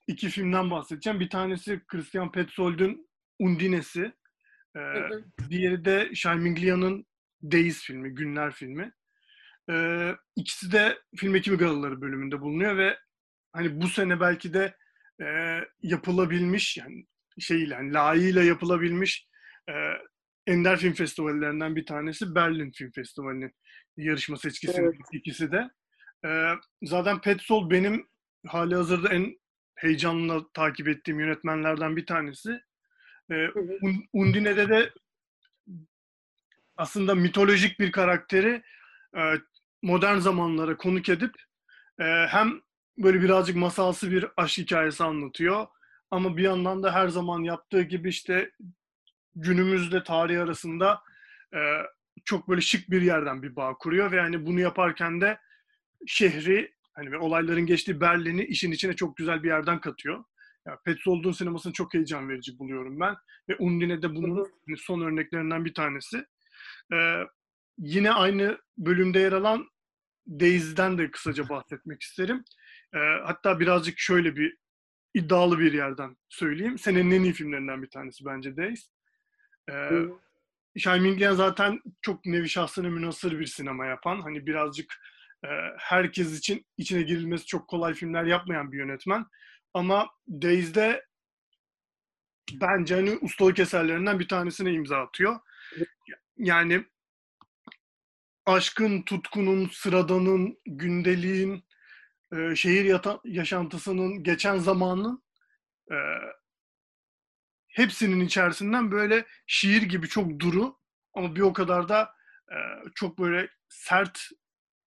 iki 0.07 0.29
filmden 0.29 0.71
bahsedeceğim. 0.71 1.21
Bir 1.21 1.31
tanesi 1.31 1.81
Christian 1.87 2.33
Petzold'un 2.33 3.09
Undine'si. 3.39 4.13
Ee, 4.77 4.81
diğeri 5.51 5.85
de 5.85 6.15
Sharminglia'nın 6.15 7.07
Days 7.43 7.83
filmi, 7.83 8.15
Günler 8.15 8.53
filmi. 8.53 8.93
Ee, 9.71 10.15
ikisi 10.37 10.73
de 10.73 10.99
film 11.17 11.35
ekimi 11.35 11.57
galaları 11.57 12.01
bölümünde 12.01 12.41
bulunuyor 12.41 12.77
ve 12.77 12.99
hani 13.53 13.81
bu 13.81 13.89
sene 13.89 14.21
belki 14.21 14.55
de 14.55 14.77
e, 15.23 15.59
yapılabilmiş 15.83 16.77
yani 16.77 17.07
şeyle 17.39 17.75
yani 17.75 17.93
layığıyla 17.93 18.43
yapılabilmiş 18.43 19.29
e, 19.69 19.73
Ender 20.47 20.77
Film 20.77 20.93
Festivallerinden 20.93 21.77
bir 21.77 21.87
tanesi 21.87 22.35
Berlin 22.35 22.71
Film 22.71 22.91
Festivali'nin 22.91 23.53
yarışma 23.97 24.37
seçkisinin 24.37 24.87
evet. 24.87 24.97
ikisi 25.13 25.53
de. 25.53 25.71
Ee, 26.25 26.53
zaten 26.83 27.21
Petzold 27.21 27.71
benim 27.71 28.09
hali 28.47 28.75
hazırda 28.75 29.09
en 29.09 29.39
heyecanla 29.75 30.45
takip 30.55 30.89
ettiğim 30.89 31.21
yönetmenlerden 31.21 31.97
bir 31.97 32.07
tanesi. 32.07 32.61
Ee, 33.31 33.49
Undine'de 34.13 34.69
de 34.69 34.93
aslında 36.77 37.15
mitolojik 37.15 37.81
bir 37.81 37.93
karakteri 37.93 38.63
e, 39.17 39.21
modern 39.83 40.19
zamanlara 40.19 40.77
konuk 40.77 41.09
edip 41.09 41.35
e, 42.01 42.05
hem 42.29 42.61
böyle 42.99 43.23
birazcık 43.23 43.57
masalsı 43.57 44.11
bir 44.11 44.27
aşk 44.37 44.59
hikayesi 44.59 45.05
anlatıyor 45.05 45.67
ama 46.11 46.37
bir 46.37 46.43
yandan 46.43 46.83
da 46.83 46.95
her 46.95 47.09
zaman 47.09 47.43
yaptığı 47.43 47.83
gibi 47.83 48.09
işte 48.09 48.51
günümüzle 49.35 50.03
tarih 50.03 50.43
arasında 50.43 51.03
e, 51.55 51.59
çok 52.25 52.49
böyle 52.49 52.61
şık 52.61 52.91
bir 52.91 53.03
yerden 53.03 53.43
bir 53.43 53.57
bağ 53.57 53.75
kuruyor 53.75 54.13
ve 54.13 54.17
yani 54.17 54.47
bunu 54.47 54.61
yaparken 54.61 55.21
de 55.21 55.39
şehri 56.07 56.75
hani 56.93 57.19
olayların 57.19 57.67
geçtiği 57.67 58.01
Berlin'i 58.01 58.45
işin 58.45 58.73
içine 58.73 58.97
çok 58.97 59.17
güzel 59.17 59.43
bir 59.43 59.49
yerden 59.49 59.81
katıyor. 59.81 60.25
Yani 60.67 60.79
Petzold'un 60.85 61.33
sinemasını 61.33 61.73
çok 61.73 61.95
heyecan 61.95 62.29
verici 62.29 62.59
buluyorum 62.59 63.01
ben. 63.01 63.17
Ve 63.49 63.57
Undine 63.57 64.03
de 64.03 64.15
bunun 64.15 64.37
hani 64.67 64.77
son 64.77 65.01
örneklerinden 65.01 65.65
bir 65.65 65.75
tanesi. 65.75 66.25
Ee, 66.93 67.23
yine 67.79 68.13
aynı 68.13 68.59
bölümde 68.79 69.19
yer 69.19 69.33
alan 69.33 69.69
Days'den 70.29 70.99
de 70.99 71.11
kısaca 71.11 71.49
bahsetmek 71.49 72.03
isterim. 72.03 72.45
Ee, 72.95 72.99
hatta 73.25 73.61
birazcık 73.61 73.99
şöyle 73.99 74.37
bir 74.37 74.57
iddialı 75.15 75.59
bir 75.59 75.73
yerden 75.73 76.17
söyleyeyim. 76.29 76.79
Senenin 76.79 77.11
en 77.11 77.23
iyi 77.23 77.33
filmlerinden 77.33 77.83
bir 77.83 77.91
tanesi 77.91 78.25
bence 78.25 78.57
Days. 78.57 78.89
Ee, 79.71 79.91
Şahin 80.79 81.33
zaten 81.33 81.81
çok 82.03 82.27
nevi 82.27 82.49
şahsına 82.49 82.89
münasır 82.89 83.39
bir 83.41 83.47
sinema 83.47 83.87
yapan, 83.87 84.21
hani 84.21 84.47
birazcık 84.47 85.01
e, 85.45 85.49
herkes 85.79 86.39
için 86.39 86.67
içine 86.77 87.03
girilmesi 87.03 87.47
çok 87.47 87.69
kolay 87.69 87.95
filmler 87.95 88.25
yapmayan 88.25 88.73
bir 88.73 88.79
yönetmen. 88.79 89.27
Ama 89.75 90.11
Days'de 90.29 91.07
bence 92.53 92.95
hani 92.95 93.19
ustalık 93.21 93.59
eserlerinden 93.59 94.21
bir 94.21 94.29
tanesine 94.29 94.73
imza 94.73 94.99
atıyor. 94.99 95.41
Yani 96.37 96.85
aşkın, 98.47 99.03
tutkunun, 99.03 99.69
sıradanın, 99.73 100.59
gündeliğin, 100.67 101.65
e, 102.33 102.57
şehir 102.57 102.85
yata- 102.85 103.21
yaşantısının, 103.25 104.23
geçen 104.23 104.59
zamanın 104.59 105.23
e, 105.91 105.97
hepsinin 107.73 108.21
içerisinden 108.21 108.91
böyle 108.91 109.27
şiir 109.47 109.83
gibi 109.83 110.09
çok 110.09 110.41
duru 110.41 110.79
ama 111.15 111.37
bir 111.37 111.41
o 111.41 111.53
kadar 111.53 111.89
da 111.89 112.15
e, 112.53 112.57
çok 112.95 113.19
böyle 113.19 113.49
sert 113.69 114.29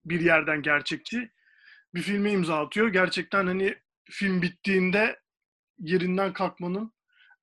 bir 0.04 0.20
yerden 0.20 0.62
gerçekçi 0.62 1.30
bir 1.94 2.02
filme 2.02 2.32
imza 2.32 2.64
atıyor. 2.64 2.88
Gerçekten 2.88 3.46
hani 3.46 3.76
film 4.10 4.42
bittiğinde 4.42 5.20
yerinden 5.78 6.32
kalkmanın 6.32 6.92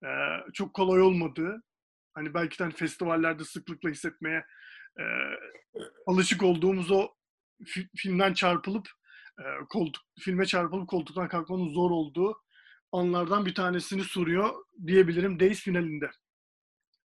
e, 0.03 0.09
çok 0.53 0.73
kolay 0.73 1.01
olmadığı, 1.01 1.63
hani 2.13 2.33
belki 2.33 2.59
de 2.59 2.63
hani 2.63 2.73
festivallerde 2.73 3.43
sıklıkla 3.43 3.89
hissetmeye 3.89 4.45
e, 4.99 5.03
alışık 6.07 6.43
olduğumuz 6.43 6.91
o 6.91 7.13
fi, 7.65 7.89
filmden 7.97 8.33
çarpılıp 8.33 8.89
e, 9.39 9.43
koltuk 9.69 10.03
filme 10.19 10.45
çarpılıp 10.45 10.89
koltuktan 10.89 11.27
kalkmanın 11.27 11.73
zor 11.73 11.91
olduğu 11.91 12.42
anlardan 12.93 13.45
bir 13.45 13.55
tanesini 13.55 14.03
soruyor 14.03 14.49
diyebilirim 14.87 15.39
Days 15.39 15.61
finalinde. 15.61 16.05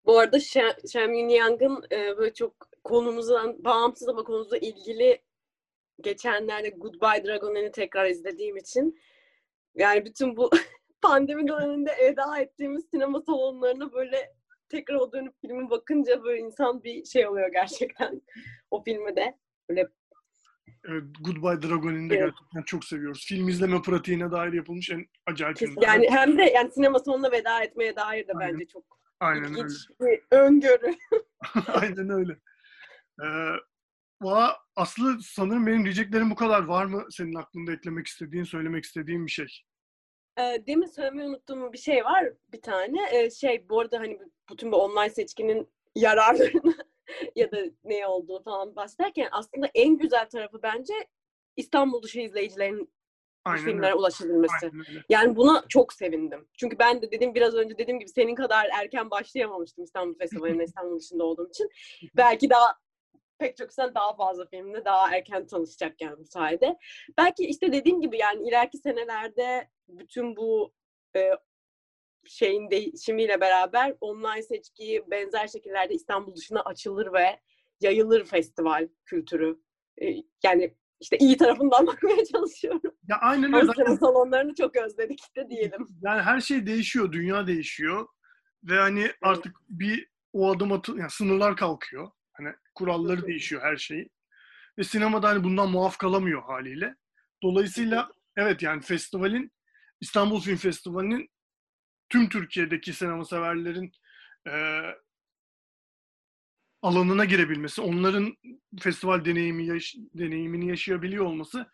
Bu 0.05 0.19
arada 0.19 0.39
Shem 0.91 1.13
Yun 1.13 1.29
Yang'ın 1.29 1.83
e, 1.91 2.17
böyle 2.17 2.33
çok 2.33 2.53
konumuzdan 2.83 3.63
bağımsız 3.63 4.09
ama 4.09 4.23
konumuzla 4.23 4.57
ilgili 4.57 5.21
geçenlerde 6.01 6.69
Goodbye 6.69 7.23
Dragon'ını 7.23 7.71
tekrar 7.71 8.05
izlediğim 8.05 8.57
için 8.57 8.99
yani 9.75 10.05
bütün 10.05 10.37
bu 10.37 10.49
pandemi 11.01 11.47
döneminde 11.47 11.91
eda 11.99 12.39
ettiğimiz 12.39 12.85
sinema 12.91 13.21
salonlarına 13.21 13.93
böyle 13.93 14.33
tekrar 14.69 14.95
o 14.95 15.11
dönüp 15.11 15.33
filmi 15.41 15.69
bakınca 15.69 16.23
böyle 16.23 16.41
insan 16.41 16.83
bir 16.83 17.05
şey 17.05 17.27
oluyor 17.27 17.51
gerçekten 17.51 18.21
o 18.71 18.83
filmi 18.83 19.15
de. 19.15 19.37
Böyle 19.69 19.87
Evet, 20.89 21.03
Goodbye 21.21 21.69
Dragon'ini 21.69 22.09
de 22.09 22.15
Evet. 22.15 22.33
gerçekten 22.33 22.61
çok 22.65 22.85
seviyoruz. 22.85 23.25
Film 23.27 23.47
izleme 23.47 23.81
pratiğine 23.81 24.31
dair 24.31 24.53
yapılmış 24.53 24.89
en 24.91 25.05
acayip 25.25 25.57
kes- 25.57 25.69
filmler. 25.69 25.87
yani 25.87 26.09
hem 26.09 26.37
de 26.37 26.43
yani 26.43 26.71
sinema 26.71 26.99
salonuna 26.99 27.31
veda 27.31 27.63
etmeye 27.63 27.95
dair 27.95 28.27
de 28.27 28.31
Aynen. 28.35 28.53
bence 28.53 28.67
çok 28.67 28.99
Aynen 29.19 29.43
öyle. 29.45 29.53
ilginç 29.59 29.71
bir 30.01 30.21
öngörü. 30.31 30.95
Aynen 31.67 32.09
öyle. 32.09 32.33
Ee, 33.23 33.25
valla 34.21 34.57
Aslı 34.75 35.17
sanırım 35.21 35.67
benim 35.67 35.83
diyeceklerim 35.83 36.29
bu 36.31 36.35
kadar. 36.35 36.63
Var 36.63 36.85
mı 36.85 37.05
senin 37.09 37.35
aklında 37.35 37.71
eklemek 37.73 38.07
istediğin, 38.07 38.43
söylemek 38.43 38.83
istediğin 38.85 39.25
bir 39.25 39.31
şey? 39.31 39.47
Ee, 40.39 40.63
demin 40.67 40.87
söylemeyi 40.87 41.29
unuttuğum 41.29 41.73
bir 41.73 41.77
şey 41.77 42.03
var 42.03 42.25
bir 42.53 42.61
tane. 42.61 42.99
Ee, 43.13 43.29
şey 43.31 43.69
bu 43.69 43.79
arada 43.79 43.99
hani 43.99 44.19
bütün 44.51 44.71
bu 44.71 44.75
online 44.83 45.09
seçkinin 45.09 45.67
yararlarını 45.95 46.75
ya 47.35 47.51
da 47.51 47.57
ne 47.83 48.07
olduğu 48.07 48.43
falan 48.43 48.75
bahsederken 48.75 49.27
aslında 49.31 49.69
en 49.75 49.97
güzel 49.97 50.29
tarafı 50.29 50.61
bence 50.63 50.93
İstanbul 51.57 52.01
dışı 52.01 52.19
izleyicilerin 52.19 52.95
Aynen 53.45 53.65
filmlere 53.65 53.91
öyle. 53.91 53.95
ulaşabilmesi. 53.95 54.53
Aynen 54.63 54.85
öyle. 54.89 55.03
Yani 55.09 55.35
buna 55.35 55.63
çok 55.69 55.93
sevindim. 55.93 56.47
Çünkü 56.59 56.79
ben 56.79 57.01
de 57.01 57.11
dedim 57.11 57.35
biraz 57.35 57.55
önce 57.55 57.77
dediğim 57.77 57.99
gibi 57.99 58.09
senin 58.09 58.35
kadar 58.35 58.69
erken 58.73 59.11
başlayamamıştım 59.11 59.83
İstanbul 59.83 60.17
Festivali'ne 60.17 60.63
İstanbul 60.63 60.99
dışında 60.99 61.23
olduğum 61.23 61.49
için. 61.49 61.69
Belki 62.17 62.49
daha 62.49 62.77
pek 63.39 63.57
çok 63.57 63.67
insan 63.67 63.95
daha 63.95 64.15
fazla 64.15 64.45
filmle 64.45 64.85
daha 64.85 65.15
erken 65.15 65.47
tanışacak 65.47 66.01
yani 66.01 66.17
bu 66.17 66.25
sayede. 66.25 66.77
Belki 67.17 67.45
işte 67.45 67.71
dediğim 67.71 68.01
gibi 68.01 68.17
yani 68.17 68.47
ileriki 68.47 68.77
senelerde 68.77 69.69
bütün 69.87 70.35
bu 70.35 70.73
e, 71.15 71.31
şeyin 72.27 72.71
değişimiyle 72.71 73.41
beraber 73.41 73.95
online 74.01 74.43
seçki 74.43 75.03
benzer 75.11 75.47
şekillerde 75.47 75.93
İstanbul 75.93 76.35
dışına 76.35 76.61
açılır 76.61 77.13
ve 77.13 77.39
yayılır 77.81 78.25
festival 78.25 78.87
kültürü. 79.05 79.59
E, 80.01 80.15
yani 80.43 80.75
işte 80.99 81.17
iyi 81.17 81.37
tarafından 81.37 81.87
bakmaya 81.87 82.25
çalışıyorum. 82.25 82.95
Ya 83.07 83.17
aynen 83.21 83.53
öyle. 83.53 83.71
sinema 83.73 83.97
salonlarını 83.97 84.55
çok 84.55 84.75
özledik 84.75 85.21
de 85.35 85.49
diyelim. 85.49 85.87
Yani 86.01 86.21
her 86.21 86.41
şey 86.41 86.65
değişiyor, 86.65 87.11
dünya 87.11 87.47
değişiyor 87.47 88.07
ve 88.63 88.77
hani 88.77 89.11
artık 89.21 89.55
bir 89.69 90.07
o 90.33 90.51
adım 90.51 90.71
atı, 90.71 90.91
yani 90.91 91.09
sınırlar 91.09 91.57
kalkıyor. 91.57 92.11
Hani 92.33 92.49
kuralları 92.75 93.27
değişiyor 93.27 93.61
her 93.61 93.77
şey. 93.77 94.09
Ve 94.77 94.83
sinemada 94.83 95.29
hani 95.29 95.43
bundan 95.43 95.69
muaf 95.69 95.97
kalamıyor 95.97 96.43
haliyle. 96.43 96.95
Dolayısıyla 97.43 98.11
evet 98.37 98.61
yani 98.61 98.81
festivalin 98.81 99.51
İstanbul 100.01 100.41
Film 100.41 100.55
Festivali'nin 100.55 101.29
tüm 102.09 102.29
Türkiye'deki 102.29 102.93
sinema 102.93 103.25
severlerin 103.25 103.91
eee, 104.47 104.95
alanına 106.81 107.25
girebilmesi, 107.25 107.81
onların 107.81 108.37
festival 108.79 109.25
deneyimi 109.25 109.65
yaş- 109.65 109.95
deneyimini 110.13 110.67
yaşayabiliyor 110.69 111.25
olması 111.25 111.71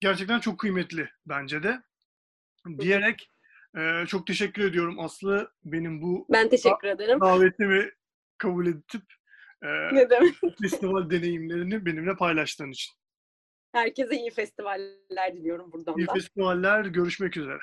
gerçekten 0.00 0.40
çok 0.40 0.60
kıymetli 0.60 1.10
bence 1.26 1.62
de. 1.62 1.82
Diyerek 2.78 3.28
eee, 3.76 4.04
çok 4.08 4.26
teşekkür 4.26 4.64
ediyorum 4.64 5.00
Aslı 5.00 5.52
benim 5.64 6.02
bu 6.02 6.26
Ben 6.30 6.48
teşekkür 6.48 6.88
ederim. 6.88 7.20
davetimi 7.20 7.90
kabul 8.38 8.66
edip 8.66 9.04
eee, 9.64 9.88
Ne 9.92 10.10
demek? 10.10 10.34
festival 10.62 11.10
deneyimlerini 11.10 11.86
benimle 11.86 12.16
paylaştığın 12.16 12.70
için. 12.70 12.92
Herkese 13.72 14.16
iyi 14.16 14.30
festivaller 14.30 15.32
diliyorum 15.36 15.72
buradan 15.72 15.98
İyi 15.98 16.06
da. 16.06 16.12
festivaller, 16.12 16.84
görüşmek 16.84 17.36
üzere. 17.36 17.58